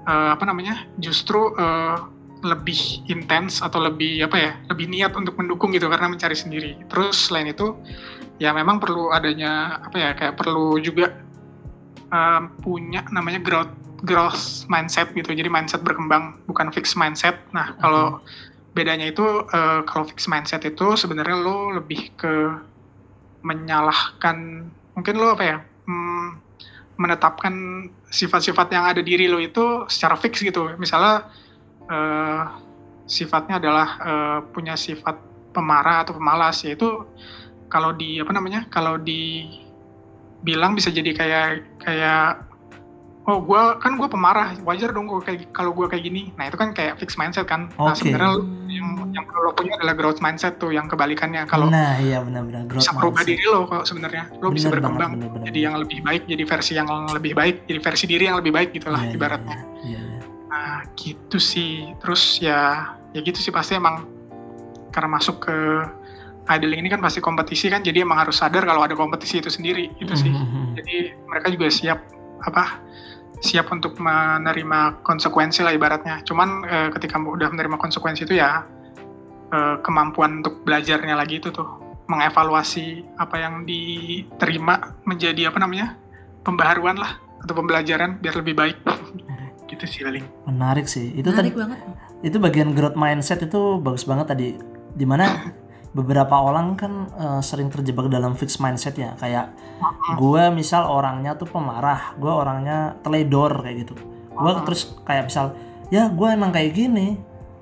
[0.07, 1.99] eh, apa namanya, justru eh,
[2.45, 6.79] lebih intens atau lebih apa ya, lebih niat untuk mendukung gitu karena mencari sendiri.
[6.87, 7.75] Terus selain itu,
[8.39, 11.17] ya memang perlu adanya apa ya, kayak perlu juga
[12.13, 13.73] eh, punya namanya growth
[14.05, 15.33] growth mindset gitu.
[15.33, 17.41] Jadi mindset berkembang, bukan fixed mindset.
[17.57, 18.21] Nah kalau
[18.77, 22.53] bedanya itu eh, kalau fixed mindset itu sebenarnya lo lebih ke
[23.41, 25.59] menyalahkan mungkin lo apa ya
[25.89, 26.29] hmm,
[27.01, 27.55] menetapkan
[28.13, 30.77] sifat-sifat yang ada diri lo itu secara fix gitu.
[30.77, 31.25] Misalnya
[31.89, 32.43] eh,
[33.09, 35.17] sifatnya adalah eh, punya sifat
[35.57, 37.09] pemarah atau pemalas yaitu
[37.73, 41.49] kalau di apa namanya kalau dibilang bisa jadi kayak
[41.81, 42.45] kayak
[43.27, 44.55] oh gue kan gue pemarah.
[44.63, 46.31] Wajar dong gue kayak kalau gue kayak gini.
[46.35, 47.67] Nah itu kan kayak fixed mindset kan.
[47.73, 47.99] Nah Oke.
[48.01, 51.43] sebenarnya yang yang perlu lo punya adalah growth mindset tuh yang kebalikannya.
[51.45, 52.67] Kalau nah iya benar-benar.
[52.67, 53.27] Growth bisa mindset.
[53.29, 54.25] diri lo kok sebenarnya.
[54.39, 55.01] Lo bisa Bener berkembang.
[55.01, 55.45] banget, bener-bener.
[55.45, 58.69] jadi yang lebih baik jadi versi yang lebih baik jadi versi diri yang lebih baik
[58.73, 59.59] gitulah Iya, iya, ibaratnya.
[59.83, 60.19] iya, iya.
[60.47, 61.91] nah gitu sih.
[61.99, 62.61] Terus ya
[63.11, 64.07] ya gitu sih pasti emang
[64.89, 65.57] karena masuk ke
[66.47, 69.91] idling ini kan pasti kompetisi kan jadi emang harus sadar kalau ada kompetisi itu sendiri.
[69.99, 70.31] Gitu sih.
[70.31, 70.79] Mhm.
[70.79, 70.95] jadi
[71.27, 71.99] mereka juga siap
[72.39, 72.79] apa
[73.41, 76.25] siap untuk menerima konsekuensi lah ibaratnya.
[76.25, 78.65] Cuman eh, ketika udah menerima konsekuensi itu ya
[79.53, 85.99] eh, kemampuan untuk belajarnya lagi itu tuh mengevaluasi apa yang diterima menjadi apa namanya
[86.47, 88.79] pembaharuan lah atau pembelajaran biar lebih baik.
[89.67, 91.11] Gitu sih paling menarik sih.
[91.19, 91.79] Itu menarik tadi banget.
[92.25, 94.49] itu bagian growth mindset itu bagus banget tadi.
[94.97, 95.53] Di mana
[95.97, 99.17] beberapa orang kan eh, sering terjebak dalam fixed mindset ya.
[99.17, 99.57] Kayak
[100.21, 103.95] gue misal orangnya tuh pemarah gue orangnya teledor kayak gitu.
[104.37, 105.57] Gue terus kayak misal
[105.89, 107.17] ya gue emang kayak gini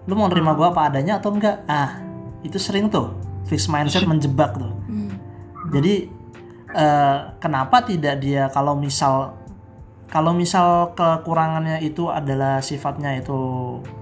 [0.05, 1.63] lu mau nerima gue apa adanya atau enggak?
[1.71, 2.03] Ah
[2.43, 3.15] itu sering tuh
[3.47, 4.73] fixed mindset menjebak tuh.
[4.85, 5.17] Hmm.
[5.73, 6.13] jadi
[6.75, 9.41] eh, kenapa tidak dia kalau misal
[10.13, 13.35] kalau misal kekurangannya itu adalah sifatnya itu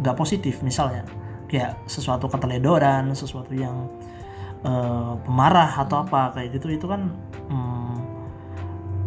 [0.02, 1.06] nggak positif misalnya
[1.46, 3.88] kayak sesuatu keteledoran sesuatu yang
[4.62, 7.10] eh, pemarah atau apa kayak gitu itu kan
[7.50, 7.94] hmm,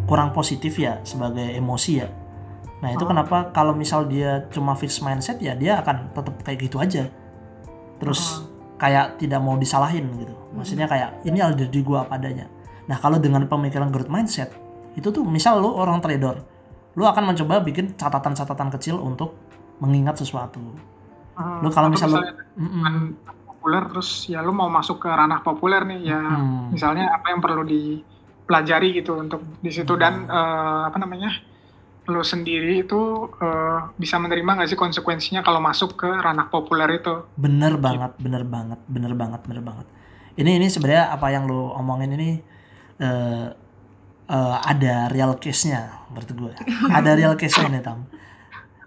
[0.06, 2.08] kurang positif ya sebagai emosi ya.
[2.80, 6.76] Nah itu kenapa kalau misal dia cuma fix mindset ya dia akan tetap kayak gitu
[6.78, 7.08] aja.
[7.96, 8.44] Terus
[8.76, 10.34] kayak tidak mau disalahin gitu.
[10.52, 12.46] Maksudnya kayak ini ada di gua apa adanya.
[12.86, 14.52] Nah kalau dengan pemikiran growth mindset
[14.96, 16.56] itu tuh misal lu orang trader
[16.96, 19.36] lu akan mencoba bikin catatan-catatan kecil untuk
[19.84, 20.60] mengingat sesuatu.
[21.36, 22.96] Hmm, lu kalau misal lu misalnya Mm-mm.
[23.66, 26.70] Populer terus ya lu mau masuk ke ranah populer nih ya Hmm.
[26.70, 29.90] misalnya apa yang perlu dipelajari gitu untuk di situ.
[29.98, 31.34] Dan eh, apa namanya
[32.06, 33.00] lu sendiri itu
[33.42, 37.26] eh, bisa menerima nggak sih konsekuensinya kalau masuk ke ranah populer itu?
[37.34, 39.86] Bener banget bener banget bener banget bener banget.
[40.38, 42.38] Ini ini sebenarnya apa yang lu omongin ini
[43.02, 43.46] eh,
[44.30, 46.52] eh, ada real case-nya menurut gue
[46.86, 48.06] ada real case-nya ini tam.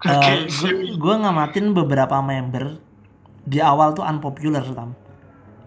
[0.00, 0.48] Oke,
[0.96, 2.80] gue ngamatin beberapa member
[3.44, 4.92] di awal tuh unpopular tam.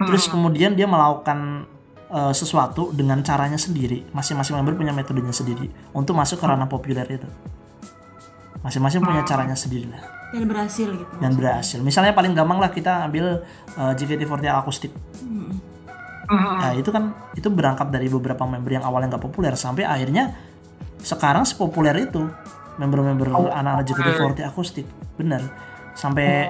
[0.04, 1.70] Terus kemudian dia melakukan
[2.12, 4.04] eh, sesuatu dengan caranya sendiri.
[4.12, 7.30] Masing-masing member punya metodenya sendiri untuk masuk ke ranah populer itu.
[8.64, 10.04] Masing-masing punya caranya sendiri lah.
[10.34, 11.78] Dan berhasil gitu dan berhasil.
[11.84, 13.44] Misalnya paling gampang lah kita ambil
[13.78, 14.92] eh, JKT48 akustik.
[15.22, 15.52] Hmm.
[16.24, 20.32] Hmm, Nah itu kan itu berangkat dari beberapa member yang awalnya nggak populer sampai akhirnya
[21.04, 22.32] sekarang sepopuler itu
[22.80, 24.88] member-member anak-anak JKT48 akustik.
[25.20, 26.50] Bener sampai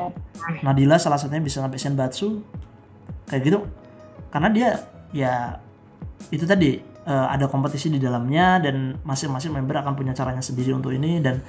[0.63, 2.43] Nadila salah satunya bisa sampai Senbatsu.
[3.27, 3.60] Kayak gitu.
[4.34, 4.69] Karena dia
[5.13, 5.62] ya
[6.34, 10.91] itu tadi eh, ada kompetisi di dalamnya dan masing-masing member akan punya caranya sendiri untuk
[10.95, 11.39] ini dan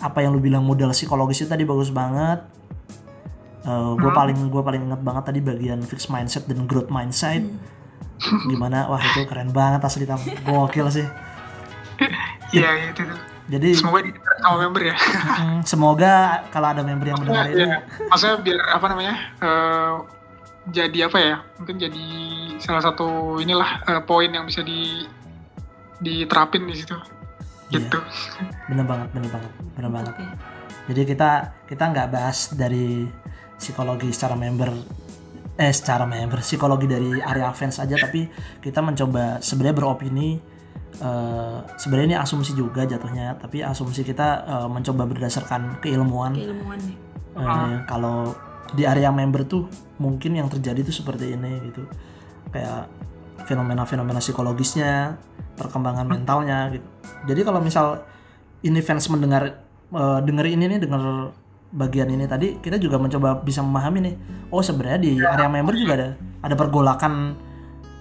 [0.00, 2.42] apa yang lu bilang modal psikologis itu tadi bagus banget.
[3.64, 7.40] Gue paling gue paling inget banget tadi bagian fixed mindset dan growth mindset.
[8.44, 8.92] Gimana?
[8.92, 10.20] Wah itu keren banget asli tam.
[10.20, 11.06] Gokil sih.
[12.54, 13.33] Iya itu tuh.
[13.44, 14.96] Jadi Semoga di sama member ya.
[14.96, 16.14] mm, semoga
[16.48, 17.78] kalau ada member yang mendengar ini Iya.
[18.08, 19.14] Maksudnya biar apa namanya?
[19.38, 19.92] eh,
[20.70, 21.36] jadi apa ya?
[21.56, 22.04] Mungkin jadi
[22.56, 25.04] salah satu inilah eh, poin yang bisa di
[25.98, 26.96] diterapin di situ.
[27.68, 27.80] Iya.
[27.80, 27.98] Gitu.
[28.70, 30.24] bener banget bener banget bener banget Oke.
[30.86, 31.30] jadi kita
[31.66, 33.08] kita nggak bahas dari
[33.56, 34.70] psikologi secara member
[35.54, 38.30] eh secara member psikologi dari area fans aja tapi
[38.60, 40.38] kita mencoba sebenarnya beropini
[40.98, 46.34] eh, sebenarnya ini asumsi juga jatuhnya tapi asumsi kita eh, mencoba berdasarkan keilmuan.
[46.34, 46.96] Keilmuan nih.
[47.34, 48.34] Eh, kalau
[48.74, 49.70] di area member tuh
[50.02, 51.82] mungkin yang terjadi tuh seperti ini gitu.
[52.54, 52.90] Kayak
[53.44, 55.18] fenomena-fenomena psikologisnya
[55.58, 56.86] perkembangan mentalnya gitu.
[57.30, 58.02] Jadi kalau misal
[58.62, 61.02] ini fans mendengar eh, denger ini nih denger
[61.74, 64.14] bagian ini tadi kita juga mencoba bisa memahami nih.
[64.54, 66.08] Oh sebenarnya di area member juga ada
[66.44, 67.34] ada pergolakan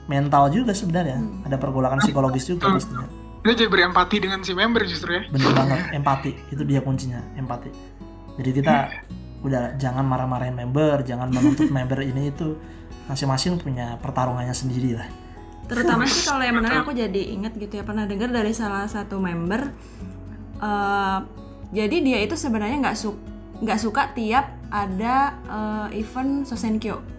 [0.08, 1.20] mental juga sebenarnya.
[1.48, 3.08] Ada pergolakan psikologis juga pastinya.
[3.44, 5.24] Kita jadi berempati dengan si member justru ya.
[5.28, 6.32] bener banget empati.
[6.52, 7.70] Itu dia kuncinya empati.
[8.40, 8.76] Jadi kita
[9.44, 12.56] udah jangan marah-marahin member jangan menuntut member ini itu
[13.12, 15.08] masing-masing punya pertarungannya sendiri lah.
[15.68, 19.20] Terutama sih kalau yang menarik aku jadi inget gitu ya pernah dengar dari salah satu
[19.20, 19.72] member
[20.60, 21.20] eh,
[21.76, 23.16] jadi dia itu sebenarnya nggak su
[23.64, 27.13] nggak suka tiap ada eh, event Sosenkyo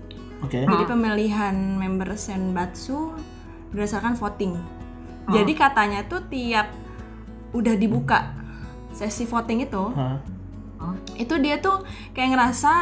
[0.45, 0.59] oke.
[0.65, 3.17] Jadi pemilihan member Senbatsu
[3.75, 4.55] berdasarkan voting.
[5.33, 6.69] Jadi katanya tuh tiap
[7.57, 8.35] udah dibuka
[8.95, 10.19] sesi voting itu Hah?
[11.15, 12.73] itu dia tuh kayak ngerasa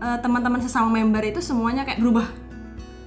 [0.00, 2.26] eh, teman-teman sesama member itu semuanya kayak berubah.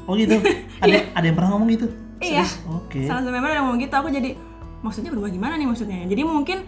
[0.06, 0.38] Oh gitu?
[0.84, 1.88] Ada ada yang pernah ngomong gitu?
[2.24, 2.48] Iya.
[2.72, 3.04] Oke.
[3.04, 4.36] Salah satu member udah ngomong gitu aku jadi
[4.80, 6.00] maksudnya berubah gimana nih maksudnya?
[6.08, 6.64] Jadi mungkin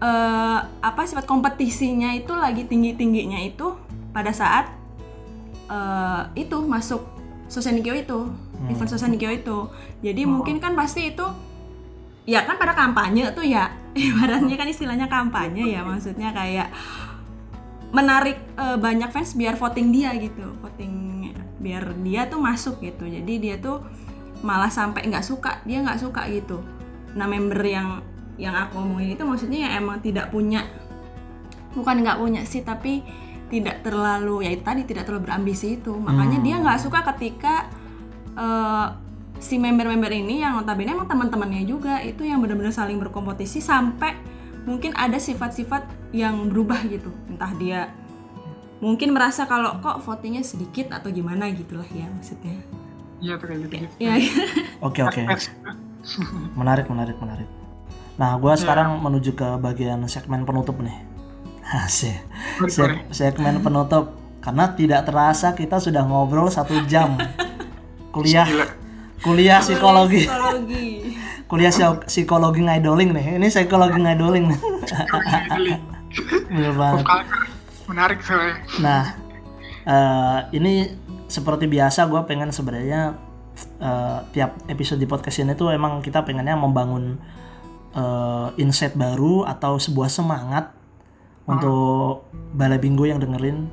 [0.00, 3.76] eh, apa sifat kompetisinya itu lagi tinggi tingginya itu
[4.12, 4.81] pada saat
[5.72, 7.02] eh, itu masuk
[7.48, 8.20] Sosenikyo itu
[8.68, 9.58] event Sosenikyo itu.
[10.00, 11.26] Jadi mungkin kan pasti itu
[12.24, 16.70] ya kan pada kampanye tuh ya ibaratnya kan istilahnya kampanye ya maksudnya kayak
[17.92, 21.28] menarik eh, banyak fans biar voting dia gitu voting
[21.62, 23.04] biar dia tuh masuk gitu.
[23.08, 23.84] Jadi dia tuh
[24.42, 26.58] malah sampai nggak suka dia nggak suka gitu.
[27.14, 28.02] Nah member yang
[28.40, 30.64] yang aku omongin itu maksudnya yang emang tidak punya
[31.76, 33.04] bukan nggak punya sih tapi
[33.52, 35.92] tidak terlalu ya itu tadi tidak terlalu berambisi itu.
[35.92, 37.68] Makanya dia nggak suka ketika
[38.32, 38.86] eh,
[39.36, 44.16] si member-member ini yang notabene emang teman-temannya juga itu yang benar-benar saling berkompetisi sampai
[44.64, 45.84] mungkin ada sifat-sifat
[46.16, 47.12] yang berubah gitu.
[47.28, 47.92] Entah dia
[48.80, 52.56] mungkin merasa kalau kok votingnya sedikit atau gimana gitulah ya maksudnya.
[53.22, 53.74] Iya kayak gitu.
[54.00, 54.16] ya
[54.80, 55.22] oke oke.
[56.56, 57.46] Menarik menarik menarik.
[58.16, 61.11] Nah gue sekarang menuju ke bagian segmen penutup nih
[61.84, 62.18] Asik.
[62.68, 67.14] Se- segmen penutup karena tidak terasa kita sudah ngobrol satu jam
[68.10, 68.44] kuliah
[69.22, 70.26] kuliah psikologi
[71.50, 74.50] kuliah psi- psikologi ngidoling nih ini psikologi ngidoling.
[76.52, 77.04] Bener banget.
[77.88, 78.56] Menarik soalnya.
[78.84, 79.04] Nah,
[79.88, 80.92] eh, ini
[81.28, 83.16] seperti biasa gue pengen sebenarnya
[83.80, 87.16] eh, tiap episode di podcast ini tuh emang kita pengennya membangun
[87.96, 90.81] eh, insight baru atau sebuah semangat
[91.46, 93.66] untuk balai bingo yang dengerin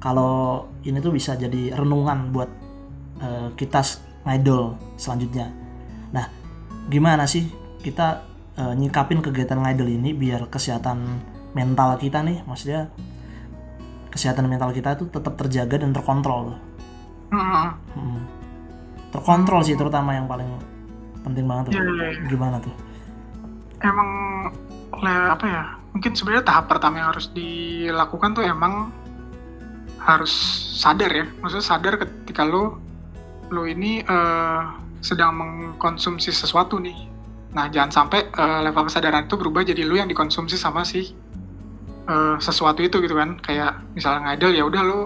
[0.00, 2.50] kalau ini tuh bisa jadi renungan buat
[3.20, 3.82] eh, kita
[4.24, 5.50] ngidol selanjutnya.
[6.14, 6.26] Nah,
[6.88, 7.50] gimana sih
[7.82, 8.24] kita
[8.56, 11.20] eh, nyikapin kegiatan ngidol ini biar kesehatan
[11.52, 12.88] mental kita nih, maksudnya
[14.14, 16.56] kesehatan mental kita itu tetap terjaga dan terkontrol.
[17.30, 17.74] Hmm.
[17.94, 18.22] Hmm.
[19.10, 20.48] Terkontrol sih terutama yang paling
[21.26, 21.72] penting banget tuh.
[21.74, 22.28] Iya, iya, iya.
[22.30, 22.74] Gimana tuh?
[23.80, 24.10] emang
[25.00, 28.94] apa ya mungkin sebenarnya tahap pertama yang harus dilakukan tuh emang
[30.00, 30.32] harus
[30.80, 31.26] sadar ya.
[31.44, 32.80] Maksudnya sadar ketika lo
[33.50, 34.62] lo ini eh,
[35.02, 36.96] sedang mengkonsumsi sesuatu nih.
[37.52, 41.12] Nah jangan sampai eh, level kesadaran itu berubah jadi lo yang dikonsumsi sama si
[42.08, 43.36] eh, sesuatu itu gitu kan.
[43.42, 45.00] Kayak misalnya ngidol ya udah lo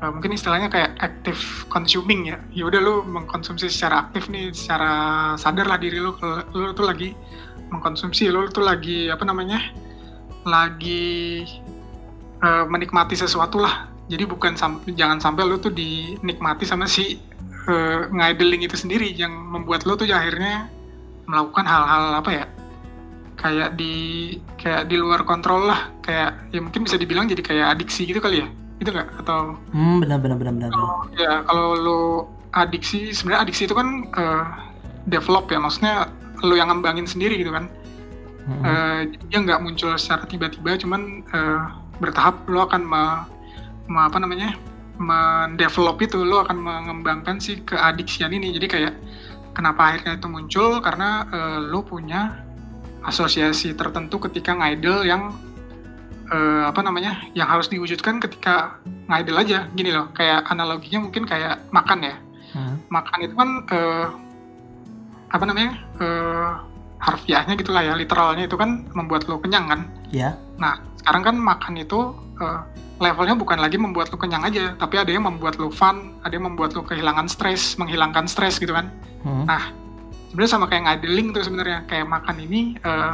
[0.00, 2.38] eh, mungkin istilahnya kayak active consuming ya.
[2.54, 6.16] Ya udah lo mengkonsumsi secara aktif nih secara sadar lah diri lo
[6.54, 7.12] lo tuh lagi
[7.68, 9.83] mengkonsumsi lo tuh lagi apa namanya
[10.44, 11.44] lagi
[12.38, 13.88] eh, menikmati sesuatu lah.
[14.04, 17.16] Jadi bukan sam- jangan sampai lo tuh dinikmati sama si
[17.64, 19.08] eh, ngidling itu sendiri.
[19.10, 20.68] Yang membuat lo tuh akhirnya
[21.24, 22.44] melakukan hal-hal apa ya?
[23.34, 23.94] Kayak di
[24.56, 25.88] kayak di luar kontrol lah.
[26.00, 28.48] Kayak ya mungkin bisa dibilang jadi kayak adiksi gitu kali ya?
[28.76, 29.24] Itu nggak?
[29.24, 30.70] Atau Hmm, benar benar benar benar.
[30.70, 30.88] benar.
[31.16, 32.00] ya kalau lo
[32.52, 34.44] adiksi sebenarnya adiksi itu kan eh,
[35.08, 35.56] develop ya.
[35.56, 36.12] Maksudnya
[36.44, 37.72] lo yang ngembangin sendiri gitu kan
[38.44, 38.60] Hmm.
[38.60, 39.00] Eh,
[39.32, 41.60] dia nggak muncul secara tiba-tiba cuman eh,
[41.96, 43.02] bertahap lo akan me,
[43.88, 44.52] me- apa namanya
[45.00, 48.94] mendevelop itu lo akan mengembangkan si keadiksian ini jadi kayak
[49.56, 52.44] kenapa akhirnya itu muncul karena eh, lo punya
[53.04, 55.32] asosiasi tertentu ketika ngidol yang
[56.28, 58.76] eh, apa namanya yang harus diwujudkan ketika
[59.08, 62.16] ngidol aja gini loh kayak analoginya mungkin kayak makan ya
[62.54, 62.78] Hmm.
[62.86, 64.06] makan itu kan eh,
[65.26, 66.50] apa namanya eh,
[67.04, 70.32] harfiahnya gitulah ya literalnya itu kan membuat lo kenyang kan Ya.
[70.56, 72.00] nah sekarang kan makan itu
[72.40, 72.60] eh,
[72.96, 76.48] levelnya bukan lagi membuat lo kenyang aja tapi ada yang membuat lo fun ada yang
[76.48, 78.88] membuat lo kehilangan stres menghilangkan stres gitu kan
[79.24, 79.48] Hmm.
[80.28, 83.12] sebenarnya sama kayak ngidling tuh sebenarnya kayak makan ini eh,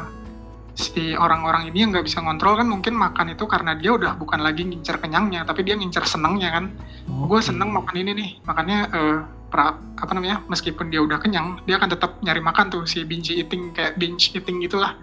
[0.73, 4.41] si orang-orang ini yang nggak bisa ngontrol kan mungkin makan itu karena dia udah bukan
[4.41, 6.65] lagi ngincer kenyangnya tapi dia ngincer senengnya kan
[7.07, 7.45] gue Oke.
[7.45, 9.19] seneng makan ini nih makanya eh,
[9.51, 13.35] pra- apa namanya meskipun dia udah kenyang dia akan tetap nyari makan tuh si binge
[13.35, 14.95] eating kayak binge eating gitulah.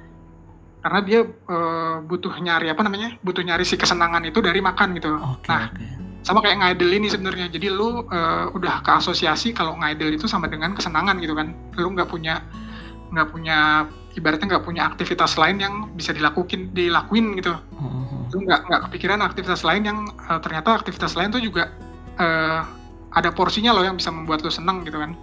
[0.81, 5.11] Karena dia eh, butuh nyari apa namanya butuh nyari si kesenangan itu dari makan gitu.
[5.19, 5.85] Oke, nah oke.
[6.23, 7.51] sama kayak ngidol ini sebenarnya.
[7.51, 11.51] Jadi lu eh, udah keasosiasi kalau ngidol itu sama dengan kesenangan gitu kan.
[11.75, 12.39] Lu nggak punya
[13.11, 17.53] nggak punya ibaratnya nggak punya aktivitas lain yang bisa dilakuin dilakuin gitu.
[17.77, 18.23] Hmm, hmm.
[18.33, 21.69] lu nggak nggak kepikiran aktivitas lain yang eh, ternyata aktivitas lain tuh juga
[22.17, 22.61] eh,
[23.13, 25.13] ada porsinya loh yang bisa membuat lu seneng gitu kan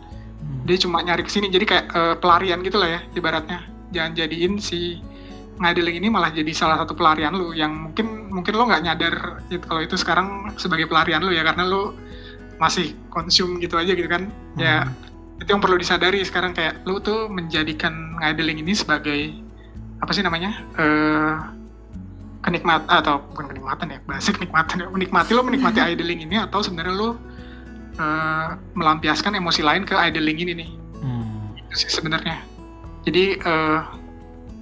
[0.44, 0.60] Hmm.
[0.68, 3.64] dia cuma nyari ke sini jadi kayak eh, pelarian gitu lah ya ibaratnya
[3.96, 5.00] jangan jadiin si
[5.56, 9.64] ngidling ini malah jadi salah satu pelarian lu yang mungkin mungkin lo nggak nyadar itu
[9.64, 11.96] kalau itu sekarang sebagai pelarian lu ya karena lu
[12.60, 14.28] masih konsum gitu aja gitu kan
[14.60, 15.40] ya Hmm.
[15.40, 19.32] itu yang perlu disadari sekarang kayak lu tuh menjadikan ngidling ini sebagai
[20.04, 21.34] apa sih namanya eh
[22.44, 26.92] kenikmat atau bukan kenikmatan ya bahasa kenikmatan ya menikmati lo menikmati idling ini atau sebenarnya
[26.92, 27.16] lo
[27.98, 30.70] eh, melampiaskan emosi lain ke idling ini nih.
[31.04, 31.52] Hmm.
[31.60, 32.40] itu sih sebenarnya.
[33.04, 33.80] Jadi eh,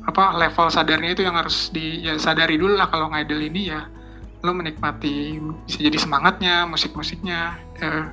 [0.02, 3.86] apa level sadarnya itu yang harus di ya sadari dulu lah kalau ngidol ini ya.
[4.42, 8.04] Lo menikmati bisa jadi semangatnya musik-musiknya eh,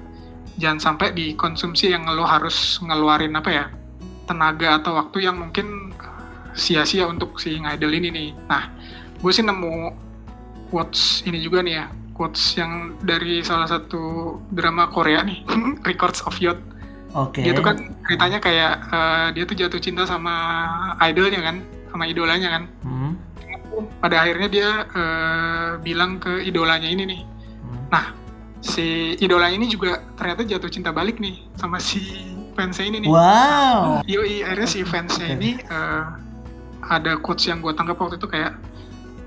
[0.62, 3.65] jangan sampai dikonsumsi yang lo harus ngeluarin apa ya
[4.29, 5.89] tenaga atau waktu yang mungkin
[6.53, 8.29] sia-sia untuk si ngidol ini nih.
[8.45, 8.69] Nah
[9.19, 9.89] gue sih nemu
[10.69, 11.86] quotes ini juga nih ya
[12.19, 15.47] quotes yang dari salah satu drama Korea nih
[15.88, 16.60] Records of Youth
[17.15, 17.39] Oke.
[17.39, 20.36] dia tuh kan ceritanya kayak eh, dia tuh jatuh cinta sama
[20.99, 23.15] idolnya kan sama idolanya kan Hmm.
[24.03, 27.22] pada akhirnya dia eh, bilang ke idolanya ini nih
[27.63, 28.11] Hmm.
[28.59, 32.03] si idolanya ini juga ternyata jatuh cinta balik nih sama si
[32.51, 34.03] fansnya ini nih Wow.
[34.03, 35.36] Yoi, akhirnya si fansnya Oke.
[35.39, 36.03] ini eh,
[36.84, 38.59] ada quotes yang gue tangkap waktu itu kayak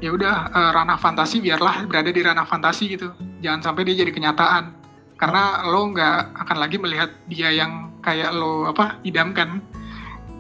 [0.03, 3.15] ya udah eh, ranah fantasi biarlah berada di ranah fantasi gitu.
[3.39, 4.75] Jangan sampai dia jadi kenyataan.
[5.15, 9.63] Karena lo nggak akan lagi melihat dia yang kayak lo apa idamkan.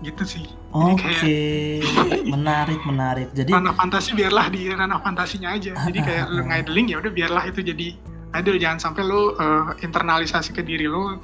[0.02, 0.44] Gitu sih.
[0.74, 1.06] Oke.
[1.06, 3.30] kayak Menarik, menarik.
[3.30, 5.78] Jadi ranah fantasi biarlah di ranah fantasinya aja.
[5.78, 7.94] Jadi kayak lo ngidling ya udah biarlah itu jadi
[8.34, 11.22] idol jangan sampai lo eh, internalisasi ke diri lo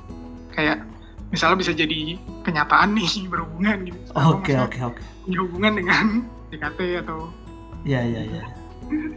[0.54, 0.86] kayak
[1.34, 2.16] misalnya bisa jadi
[2.46, 3.98] kenyataan nih berhubungan gitu.
[4.14, 5.02] Oke, oke, oke.
[5.26, 6.04] punya hubungan dengan
[6.54, 7.34] DKT atau
[7.84, 8.42] Iya iya iya.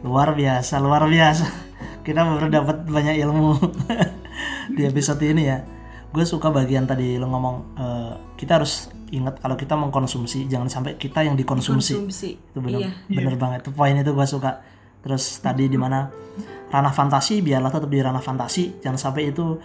[0.03, 1.47] Luar biasa, luar biasa.
[2.01, 3.57] Kita baru dapat banyak ilmu
[4.75, 5.61] di episode ini ya.
[6.11, 10.95] Gue suka bagian tadi lo ngomong eh, kita harus ingat kalau kita mengkonsumsi jangan sampai
[10.97, 11.93] kita yang dikonsumsi.
[11.99, 12.29] Konsumsi.
[12.35, 12.89] Itu bener Iya.
[13.07, 13.59] bener banget.
[13.67, 14.59] Itu poin itu gue suka.
[15.01, 16.09] Terus tadi di mana
[16.71, 18.81] ranah fantasi biarlah tetap di ranah fantasi.
[18.81, 19.57] Jangan sampai itu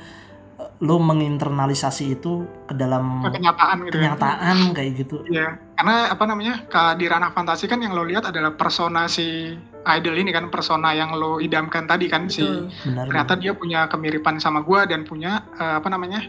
[0.84, 4.12] lo menginternalisasi itu ke dalam ke kenyataan gitu ya.
[4.12, 5.16] kenyataan kayak gitu.
[5.24, 6.54] Iya, karena apa namanya
[7.00, 9.56] di ranah fantasi kan yang lo lihat adalah persona si
[9.86, 12.44] idol ini kan persona yang lo idamkan tadi kan si.
[12.44, 13.08] Benar.
[13.08, 16.28] ternyata dia punya kemiripan sama gua dan punya eh, apa namanya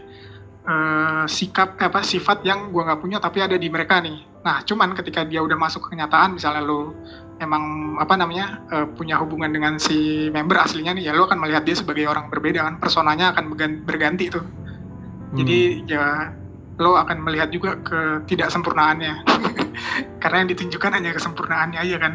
[0.64, 4.27] eh, sikap eh, apa sifat yang gua nggak punya tapi ada di mereka nih.
[4.38, 6.94] Nah, cuman ketika dia udah masuk ke kenyataan, misalnya lo
[7.38, 7.62] emang
[7.96, 11.74] apa namanya eh, punya hubungan dengan si member aslinya nih, ya lo akan melihat dia
[11.74, 14.44] sebagai orang berbeda kan, personanya akan bergan- berganti tuh.
[15.28, 16.32] Jadi ya
[16.78, 19.14] lo akan melihat juga ketidaksempurnaannya.
[20.22, 22.12] Karena yang ditunjukkan hanya kesempurnaannya aja kan.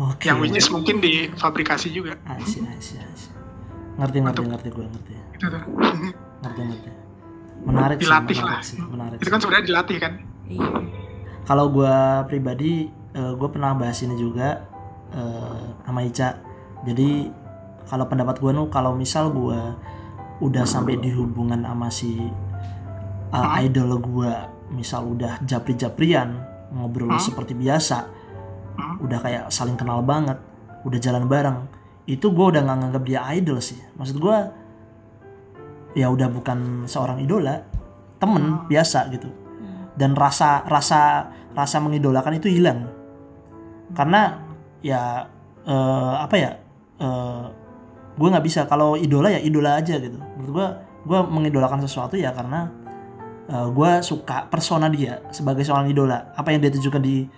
[0.00, 0.24] Oke.
[0.26, 2.16] Yang which is mungkin difabrikasi juga.
[2.24, 3.30] I see, I see, I see.
[4.00, 5.12] Ngerti, ngerti, Untuk- ngerti gue ngerti.
[5.36, 5.62] Itu tuh.
[6.42, 6.90] Ngerti, ngerti.
[7.62, 8.60] Menarik sih, Dilatih menarik lah.
[8.64, 9.16] sih, menarik.
[9.16, 9.30] Itu sih.
[9.30, 10.12] kan sebenarnya dilatih kan.
[10.48, 10.68] Iya.
[11.42, 11.94] Kalau gue
[12.30, 14.62] pribadi, gue pernah bahas ini juga
[15.12, 16.38] eh, sama Ica.
[16.82, 17.28] Jadi
[17.86, 19.60] kalau pendapat gue nu, kalau misal gue
[20.42, 22.18] udah sampai di hubungan sama si
[23.30, 24.32] uh, idol gue,
[24.74, 26.34] misal udah japri-japrian,
[26.74, 28.10] ngobrol seperti biasa,
[28.98, 30.38] udah kayak saling kenal banget,
[30.82, 31.58] udah jalan bareng,
[32.10, 33.78] itu gue udah nggak nganggap dia idol sih.
[33.94, 34.36] Maksud gue,
[35.94, 37.62] ya udah bukan seorang idola,
[38.18, 39.30] temen biasa gitu.
[39.92, 42.88] Dan rasa rasa rasa mengidolakan itu hilang,
[43.92, 44.40] karena
[44.80, 45.28] ya
[45.68, 46.50] eh, apa ya,
[48.16, 50.16] gue nggak bisa kalau idola ya idola aja gitu.
[50.16, 50.66] Menurut gue,
[51.12, 52.72] gue mengidolakan sesuatu ya karena
[53.52, 56.32] gue suka persona dia sebagai seorang idola.
[56.32, 57.28] Apa yang dia tunjukkan di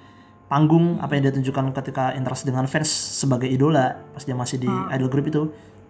[0.47, 4.71] panggung, apa yang dia tunjukkan ketika interaksi dengan fans sebagai idola pas dia masih di
[4.71, 4.95] Hmm.
[4.95, 5.43] idol group itu,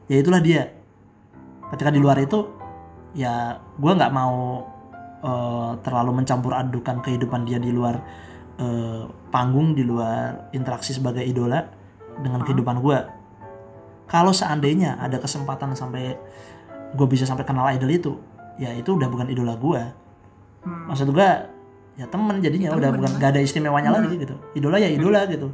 [0.09, 0.73] ya itulah dia.
[1.69, 2.41] Ketika di luar itu,
[3.13, 4.65] ya gue nggak mau
[5.25, 7.97] eh, terlalu mencampur adukan kehidupan dia di luar
[8.55, 11.65] eh, panggung, di luar interaksi sebagai idola
[12.17, 12.47] dengan Hmm.
[12.47, 12.99] kehidupan gue.
[14.05, 16.15] Kalau seandainya ada kesempatan sampai
[16.95, 18.13] gue bisa sampai kenal idol itu,
[18.55, 19.83] ya itu udah bukan idola gue.
[20.63, 20.87] Hmm.
[20.87, 21.29] Maksud gue
[21.95, 24.07] ya temen jadinya Ya, udah temen bukan gak ada istimewanya Hmm.
[24.07, 24.35] lagi gitu.
[24.55, 25.49] Idola ya idola gitu.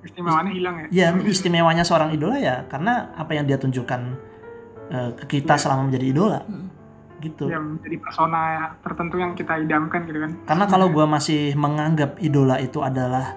[0.00, 0.86] Istimewaannya hilang ya.
[0.88, 4.00] Ya istimewanya seorang idola ya karena apa yang dia tunjukkan
[4.86, 5.60] eh, ke kita Ya.
[5.60, 6.65] selama menjadi idola Hmm.
[7.26, 7.50] Gitu.
[7.50, 8.40] Yang menjadi persona
[8.78, 10.30] tertentu yang kita idamkan gitu kan.
[10.46, 13.34] Karena kalau gue masih menganggap idola itu adalah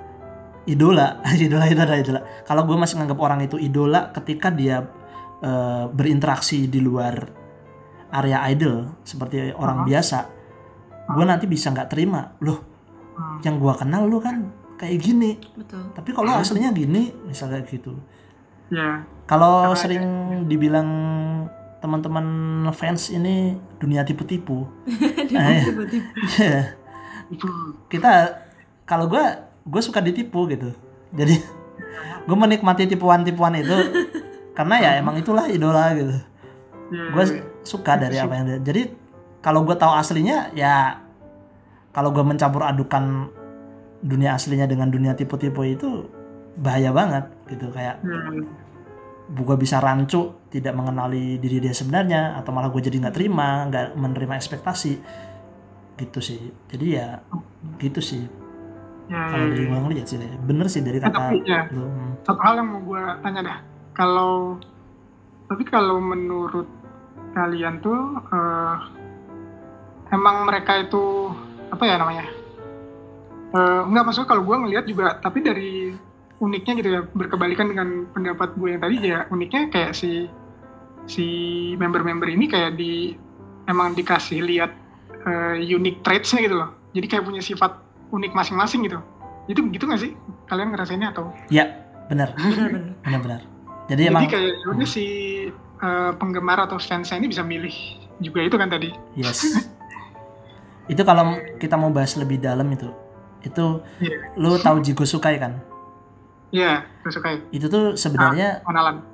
[0.64, 2.22] idola, idola itu adalah idola.
[2.46, 4.86] Kalau gue masih menganggap orang itu idola ketika dia
[5.40, 7.16] eh, berinteraksi di luar
[8.10, 9.90] area idol seperti orang Uh-huh.
[9.90, 10.20] biasa,
[11.10, 12.34] gue nanti bisa nggak terima.
[12.42, 12.60] Loh,
[13.20, 13.44] Hmm.
[13.44, 14.48] yang gue kenal lu kan
[14.80, 15.36] kayak gini.
[15.52, 15.92] Betul.
[15.92, 18.00] Tapi kalau aslinya gini, misalnya gitu.
[18.72, 20.06] Ya, Kalau Karena sering
[20.48, 20.90] dibilang
[21.80, 22.26] teman-teman
[22.76, 24.68] fans ini dunia tipu-tipu.
[25.30, 25.70] Iya.
[25.70, 26.10] Tiba-tiba.
[26.42, 26.62] Iya.
[27.30, 27.46] itu
[27.94, 28.42] kita
[28.90, 29.22] kalau gue
[29.70, 30.74] gue suka ditipu gitu
[31.14, 31.38] jadi
[32.28, 33.78] gue menikmati tipuan-tipuan itu
[34.58, 36.18] karena ya emang itulah idola gitu
[36.90, 37.24] ya, gue
[37.62, 38.82] suka dari apa yang dia jadi
[39.46, 41.06] kalau gue tahu aslinya ya
[41.94, 43.30] kalau gue mencampur adukan
[44.02, 46.10] dunia aslinya dengan dunia tipu-tipu itu
[46.58, 48.18] bahaya banget gitu kayak ya,
[49.30, 53.88] gue bisa rancu tidak mengenali diri dia sebenarnya atau malah gue jadi nggak terima nggak
[53.94, 54.94] menerima ekspektasi.
[56.00, 56.42] Gitu sih.
[56.70, 57.22] Jadi ya
[57.78, 58.26] gitu sih.
[59.10, 59.70] Ya, kalau ya, dari ya.
[59.74, 61.82] gue ngeliat sih bener sih dari kata tapi ya lu.
[61.82, 62.14] Hmm.
[62.22, 63.58] satu hal yang mau gue tanya dah.
[63.98, 64.62] Kalau
[65.50, 66.70] tapi kalau menurut
[67.34, 67.98] kalian tuh
[68.30, 68.76] eh,
[70.14, 71.34] emang mereka itu
[71.74, 72.26] apa ya namanya?
[73.50, 75.89] Eh enggak maksudnya kalau gue ngelihat juga tapi dari
[76.40, 80.32] uniknya gitu ya berkebalikan dengan pendapat gue yang tadi ya uniknya kayak si
[81.04, 81.26] si
[81.76, 83.16] member-member ini kayak di
[83.68, 84.72] emang dikasih lihat
[85.26, 86.70] eh, unique traits-nya gitu loh.
[86.96, 87.76] Jadi kayak punya sifat
[88.10, 89.00] unik masing-masing gitu.
[89.46, 90.12] Itu begitu nggak sih
[90.48, 91.30] kalian ngerasainnya atau?
[91.50, 91.66] Ya
[92.08, 92.94] bener Benar-benar.
[93.04, 93.42] bener bener
[93.90, 95.06] jadi Jadi emang kayak ya udah si
[95.82, 97.74] eh, penggemar atau fansnya ini bisa milih
[98.20, 98.90] juga itu kan tadi.
[99.16, 99.46] yes.
[100.90, 102.90] Itu kalau kita mau bahas lebih dalam itu
[103.40, 104.36] itu Iya.
[104.36, 105.64] lu tahu Jigo Sukai kan
[106.50, 107.32] Iya, ya.
[107.54, 109.06] itu tuh sebenarnya Onalan.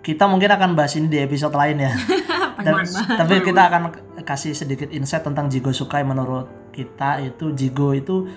[0.00, 1.92] kita mungkin akan bahas ini di episode lain ya
[2.56, 2.88] banget.
[3.20, 3.82] tapi kita akan
[4.24, 8.28] kasih sedikit insight tentang Jigo Sukai menurut kita itu Jigo itu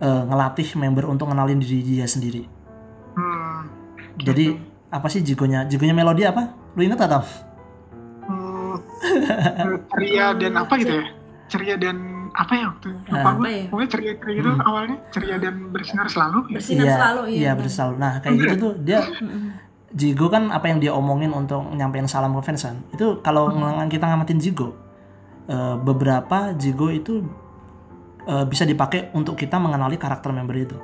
[0.00, 2.48] eh, ngelatih member untuk ngenalin diri dia sendiri
[3.16, 3.64] Hmm,
[4.20, 4.60] jadi
[4.92, 7.24] apa sih Jigonya Jigonya melodi apa lu inget atau
[8.28, 8.76] hmm,
[9.88, 11.04] ceria dan apa gitu ya?
[11.48, 11.96] Ceria dan
[12.32, 13.00] apa ya waktu itu?
[13.06, 13.32] lupa Ah.
[13.32, 13.62] gue Apa ya?
[13.66, 14.62] pokoknya ceria ceria gitu Hmm.
[14.62, 16.54] awalnya ceria dan bersinar selalu ya.
[16.54, 17.38] Bersinar selalu iya.
[17.38, 18.98] iya berselalu nah kayak gitu tuh dia.
[19.92, 23.86] Jigo kan apa yang dia omongin untuk nyampein salam ke fans kan itu kalau ng-
[23.86, 24.74] kita ngamatin Jigo
[25.46, 27.22] eh, beberapa Jigo itu
[28.22, 30.76] eh, bisa dipakai untuk kita mengenali karakter member itu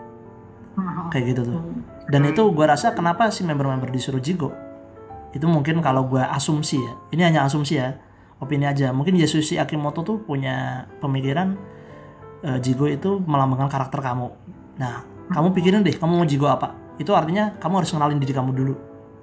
[0.72, 1.10] Hmm.
[1.10, 1.60] kayak gitu tuh
[2.06, 4.54] dan itu gua rasa kenapa sih member-member disuruh Jigo
[5.30, 7.98] itu mungkin kalau gua asumsi ya ini hanya asumsi ya
[8.42, 8.90] opini aja.
[8.90, 11.54] Mungkin Yasushi Akimoto tuh punya pemikiran
[12.42, 14.26] eh, Jigo itu melambangkan karakter kamu.
[14.82, 16.74] Nah kamu pikirin deh kamu mau Jigo apa?
[16.98, 18.74] Itu artinya kamu harus kenalin diri kamu dulu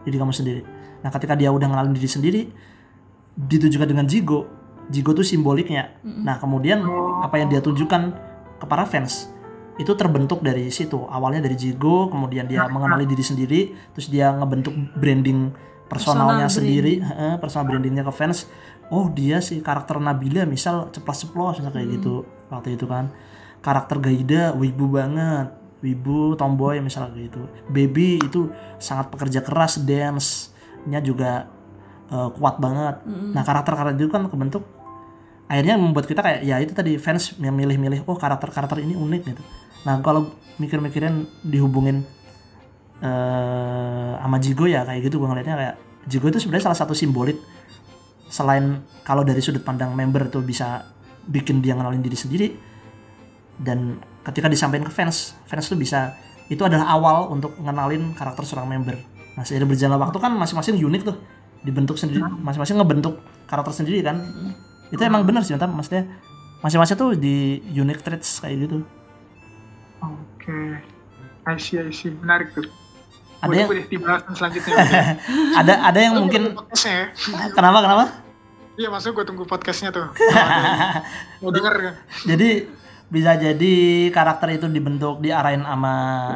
[0.07, 0.61] diri kamu sendiri.
[1.03, 2.41] Nah ketika dia udah kenalin diri sendiri
[3.35, 4.47] ditujukan dengan Jigo
[4.89, 6.01] Jigo tuh simboliknya.
[6.01, 6.81] Nah kemudian
[7.21, 8.01] apa yang dia tunjukkan
[8.57, 9.29] ke para fans
[9.77, 11.05] itu terbentuk dari situ.
[11.05, 13.61] Awalnya dari Jigo kemudian dia mengenali diri sendiri
[13.93, 15.53] terus dia ngebentuk branding
[15.89, 18.45] personalnya Personal sendiri heeh, personal brandingnya ke fans.
[18.93, 22.23] Oh dia si karakter Nabila misal ceplos-ceplos misal kayak gitu.
[22.53, 23.09] Waktu itu kan.
[23.59, 25.51] Karakter Gaida wibu banget.
[25.81, 27.41] Wibu tomboy misalnya kayak gitu.
[27.73, 30.53] Baby itu sangat pekerja keras dance
[30.85, 31.49] nya juga
[32.13, 33.03] eh, kuat banget.
[33.09, 34.63] Nah karakter-karakter itu kan kebentuk
[35.49, 39.41] akhirnya membuat kita kayak ya itu tadi fans yang milih-milih oh karakter-karakter ini unik gitu.
[39.81, 40.29] Nah kalau
[40.61, 42.05] mikir-mikirin dihubungin
[42.99, 45.75] eh sama Jigo ya kayak gitu gue ngeliatnya kayak
[46.05, 47.39] Jigo itu sebenarnya salah satu simbolik
[48.29, 50.85] selain kalau dari sudut pandang member tuh bisa
[51.25, 52.47] bikin dia ngenalin diri sendiri
[53.57, 56.13] dan ketika disampaikan ke fans fans tuh bisa
[56.49, 58.97] itu adalah awal untuk ngenalin karakter seorang member.
[59.37, 61.17] Nah seiring berjalan waktu kan masing-masing unik tuh
[61.61, 64.21] dibentuk sendiri masing-masing ngebentuk karakter sendiri kan.
[64.89, 65.73] Itu emang benar sih Tam.
[65.73, 66.09] maksudnya
[66.65, 68.77] masing-masing tuh di unique traits kayak gitu.
[70.01, 70.81] Oke.
[71.45, 72.13] I see I see.
[72.13, 72.65] Menarik tuh
[73.39, 74.75] ada yang tunggu deh di bahasan selanjutnya.
[75.59, 76.41] Ada ada yang mungkin
[76.75, 77.07] ya.
[77.57, 78.05] kenapa kenapa?
[78.75, 80.07] Iya maksudnya gue tunggu podcastnya tuh.
[81.41, 81.93] Mau denger kan.
[82.25, 82.67] Jadi
[83.09, 83.73] bisa jadi
[84.09, 85.93] karakter itu dibentuk diarahin sama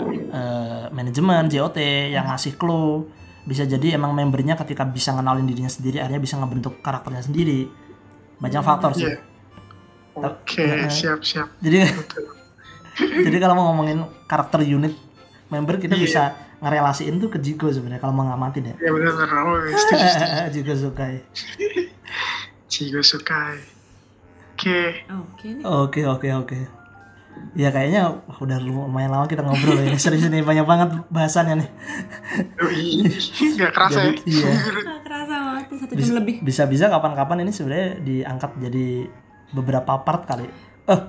[0.10, 1.78] eh, manajemen JOT
[2.10, 3.08] yang ngasih clue.
[3.44, 7.68] Bisa jadi emang membernya ketika bisa ngenalin dirinya sendiri akhirnya bisa ngebentuk karakternya sendiri.
[8.40, 9.08] Banyak faktor sih.
[9.08, 9.20] Iya.
[10.14, 11.50] oke Eh, siap siap.
[11.58, 11.90] jadi
[13.26, 14.94] jadi kalau mau ngomongin karakter unit
[15.50, 16.04] member kita Iya.
[16.06, 16.22] bisa
[16.64, 19.60] ngerelasiin tuh ke Jigo sebenarnya kalau mau ngamatin ya ya benar benar oh.
[20.50, 21.20] Jigo Sukai
[22.72, 23.60] Jigo Sukai
[24.56, 24.82] oke
[25.44, 25.64] Oke nih.
[25.68, 26.60] Oke oke oke.
[27.58, 29.92] Ya kayaknya wah, udah lumayan lama kita ngobrol ya.
[29.92, 31.70] Ini serius nih banyak banget bahasannya nih.
[32.64, 33.12] Oh, ini
[33.60, 34.52] nggak kerasa Jadi, ya iya.
[34.56, 36.36] Nggak kerasa banget nih, satu jam Bisa, lebih.
[36.40, 38.88] bisa-bisa kapan-kapan ini sebenarnya diangkat jadi
[39.52, 40.48] beberapa part kali.
[40.88, 41.00] Eh,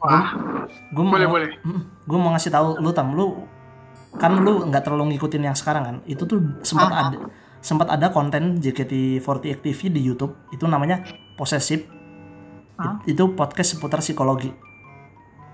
[0.00, 0.28] wah
[0.68, 1.48] gue mau boleh boleh
[2.04, 3.40] gue mau ngasih tahu lu tam lu
[4.14, 5.96] kan lu nggak terlalu ngikutin yang sekarang kan.
[6.04, 7.00] Itu tuh sempat Ah.
[7.08, 7.18] ada
[7.58, 11.00] sempat ada konten JKT48 TV di YouTube itu namanya
[11.34, 11.88] Possessive.
[12.74, 12.98] Ah.
[13.02, 14.50] It- itu podcast seputar psikologi.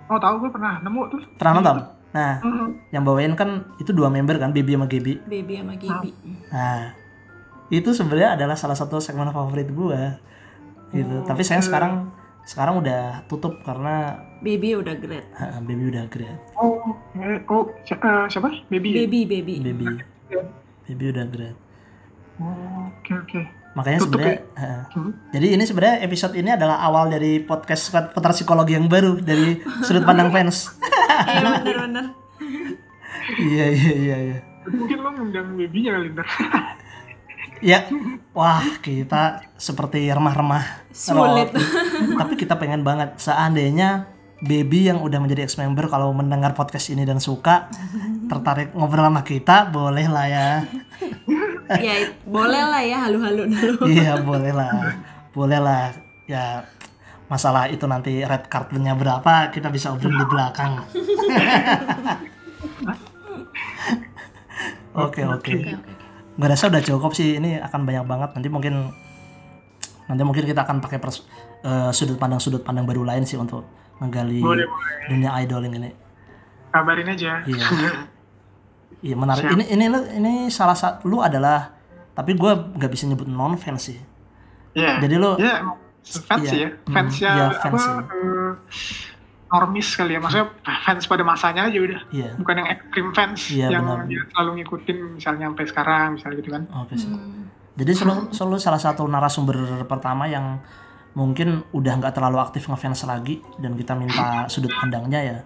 [0.06, 1.76] oh tahu gue pernah nemu tuh Pernah nonton?
[2.10, 2.90] Nah, Mhm.
[2.90, 5.22] yang bawain kan itu dua member kan, Baby sama Gaby.
[5.22, 6.10] Baby sama Gaby.
[6.50, 6.90] Nah,
[7.70, 10.18] itu sebenarnya adalah salah satu segmen favorit gua.
[10.90, 11.14] Gitu.
[11.14, 12.10] Oh, Tapi saya sekarang
[12.42, 15.26] sekarang udah tutup karena Baby udah great.
[15.38, 16.40] ha, Baby udah grade.
[16.56, 16.80] oh
[17.14, 18.96] eh, oh si- eh, siapa baby ya?
[19.04, 19.54] Baby, baby.
[19.60, 19.86] Baby
[20.84, 21.58] Baby udah grade.
[22.38, 24.82] oh, oke oke Makanya Tutup sebenarnya ha.
[24.90, 25.12] Hmm.
[25.30, 30.02] Jadi ini sebenarnya episode ini adalah awal dari podcast putar psikologi yang baru dari sudut
[30.02, 30.74] pandang fans.
[31.22, 32.06] Iya bener-bener.
[33.38, 34.38] iya iya iya iya.
[34.66, 36.26] mungkin lo ngundang babynya kali ntar
[37.60, 37.84] Ya,
[38.32, 41.52] wah kita seperti remah-remah Sulit.
[42.20, 44.08] Tapi kita pengen banget seandainya
[44.40, 47.68] baby yang udah menjadi ex member kalau mendengar podcast ini dan suka
[48.32, 50.48] tertarik ngobrol sama kita boleh lah ya.
[51.84, 51.94] ya
[52.24, 53.84] boleh lah ya halu-halu dulu.
[53.92, 54.72] iya boleh lah,
[55.36, 55.92] boleh lah.
[56.24, 56.64] Ya
[57.28, 60.80] masalah itu nanti red cardnya berapa kita bisa obrol di belakang.
[64.96, 65.54] Oke oke.
[65.54, 65.99] Oke, oke.
[66.40, 68.88] Gue rasa udah cukup sih ini akan banyak banget nanti mungkin
[70.06, 71.28] nanti mungkin kita akan pakai pers-
[71.60, 73.68] eh, sudut pandang sudut pandang baru lain sih untuk
[73.98, 75.06] menggali Boleh, boleh.
[75.06, 75.90] dunia idoling ini.
[76.70, 77.66] kabarin aja Iya.
[79.00, 79.48] Iya menarik.
[79.48, 81.72] Ini ini lu ini salah satu lu adalah
[82.12, 83.96] tapi gue nggak bisa nyebut non fans sih.
[84.72, 85.00] Iya.
[85.00, 86.50] Jadi Iya, emang fans Iya.
[86.50, 86.68] sih ya.
[86.68, 87.60] Hmm, Fansnya iya, apa?
[87.60, 87.92] fans ya.
[87.96, 88.52] eh,
[89.50, 90.20] normis kali ya.
[90.22, 90.46] Maksudnya
[90.86, 92.00] fans pada masanya aja udah.
[92.14, 92.30] Iya.
[92.38, 94.06] Bukan yang ekstrim fans Iya, yang benar.
[94.06, 96.62] dia selalu ngikutin misalnya sampai sekarang misalnya gitu kan.
[96.94, 97.10] Sih.
[97.10, 97.50] Hmm.
[97.74, 99.56] Jadi selalu, selalu salah satu narasumber
[99.90, 100.62] pertama yang
[101.18, 105.38] mungkin udah nggak terlalu aktif ngefans lagi dan kita minta sudut pandangnya ya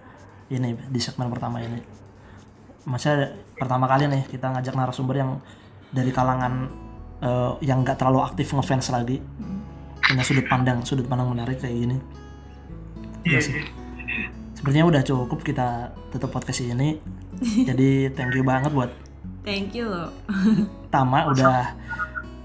[0.53, 1.81] ini di segmen pertama ini.
[2.85, 5.31] Maksudnya pertama kali nih kita ngajak narasumber yang
[5.89, 6.69] dari kalangan
[7.23, 9.17] eh, yang nggak terlalu aktif ngefans lagi
[10.05, 11.97] punya sudut pandang sudut pandang menarik kayak gini.
[13.25, 13.84] Iya sih.
[14.65, 15.67] Sepertinya udah cukup kita
[16.09, 16.97] tutup podcast ini.
[17.69, 18.89] Jadi thank you banget buat
[19.45, 20.09] Thank you loh.
[20.89, 21.77] Tama udah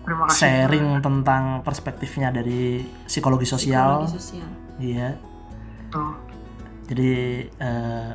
[0.05, 0.37] Terima kasih.
[0.37, 4.05] sharing tentang perspektifnya dari psikologi sosial.
[4.05, 4.49] Psikologi sosial.
[4.77, 5.09] Iya.
[6.93, 7.13] Jadi
[7.49, 8.11] eh,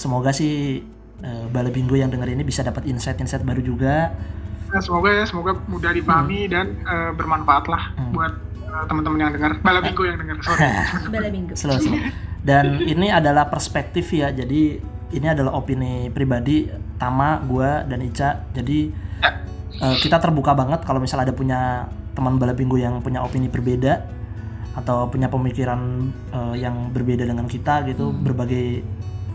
[0.00, 0.80] semoga sih
[1.20, 4.16] eh, Bale Bingo yang denger ini bisa dapat insight-insight baru juga.
[4.72, 8.16] Nah, semoga ya, semoga mudah dipahami dan eh, bermanfaat lah Hmm.
[8.16, 8.32] buat
[8.88, 10.40] teman-teman yang dengar, balabinggo yang dengar.
[10.40, 10.64] Sorry.
[11.12, 11.52] Bala minggu.
[11.52, 12.31] Slow, slow.
[12.42, 14.34] Dan ini adalah perspektif ya.
[14.34, 14.82] Jadi
[15.14, 16.66] ini adalah opini pribadi
[16.98, 18.50] Tama, gua dan Ica.
[18.50, 18.90] Jadi
[19.78, 24.04] eh, kita terbuka banget kalau misalnya ada punya teman Bala Bingo yang punya opini berbeda
[24.72, 28.82] atau punya pemikiran eh, yang berbeda dengan kita gitu, berbagai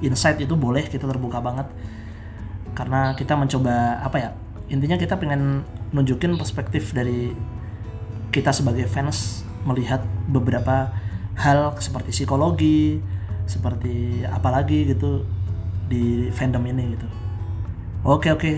[0.03, 1.67] insight itu boleh kita terbuka banget.
[2.75, 4.29] Karena kita mencoba apa ya?
[4.67, 5.63] Intinya kita pengen
[5.95, 7.31] nunjukin perspektif dari
[8.35, 10.91] kita sebagai fans melihat beberapa
[11.37, 12.97] hal seperti psikologi,
[13.45, 15.23] seperti apalagi gitu
[15.87, 17.07] di fandom ini gitu.
[18.03, 18.51] Oke oke,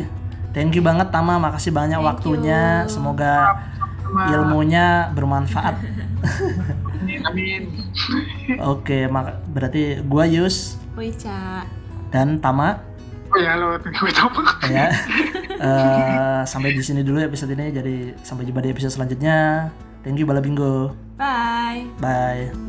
[0.56, 2.88] thank you banget Tama, makasih banyak Thank waktunya.
[2.88, 2.92] you.
[2.92, 3.60] Semoga
[4.34, 5.76] ilmunya bermanfaat.
[7.30, 7.62] Amin.
[8.60, 11.64] Oke, mak berarti gua Yus Oica.
[12.10, 12.90] dan Tama
[13.30, 14.42] Oh ya, lo gue tahu.
[14.74, 14.90] ya.
[15.60, 17.70] Eh, sampai di sini dulu episode ini.
[17.70, 19.70] Jadi sampai jumpa di episode selanjutnya.
[20.02, 20.98] Thank you Bala Bingo.
[21.14, 21.86] Bye.
[22.02, 22.69] Bye.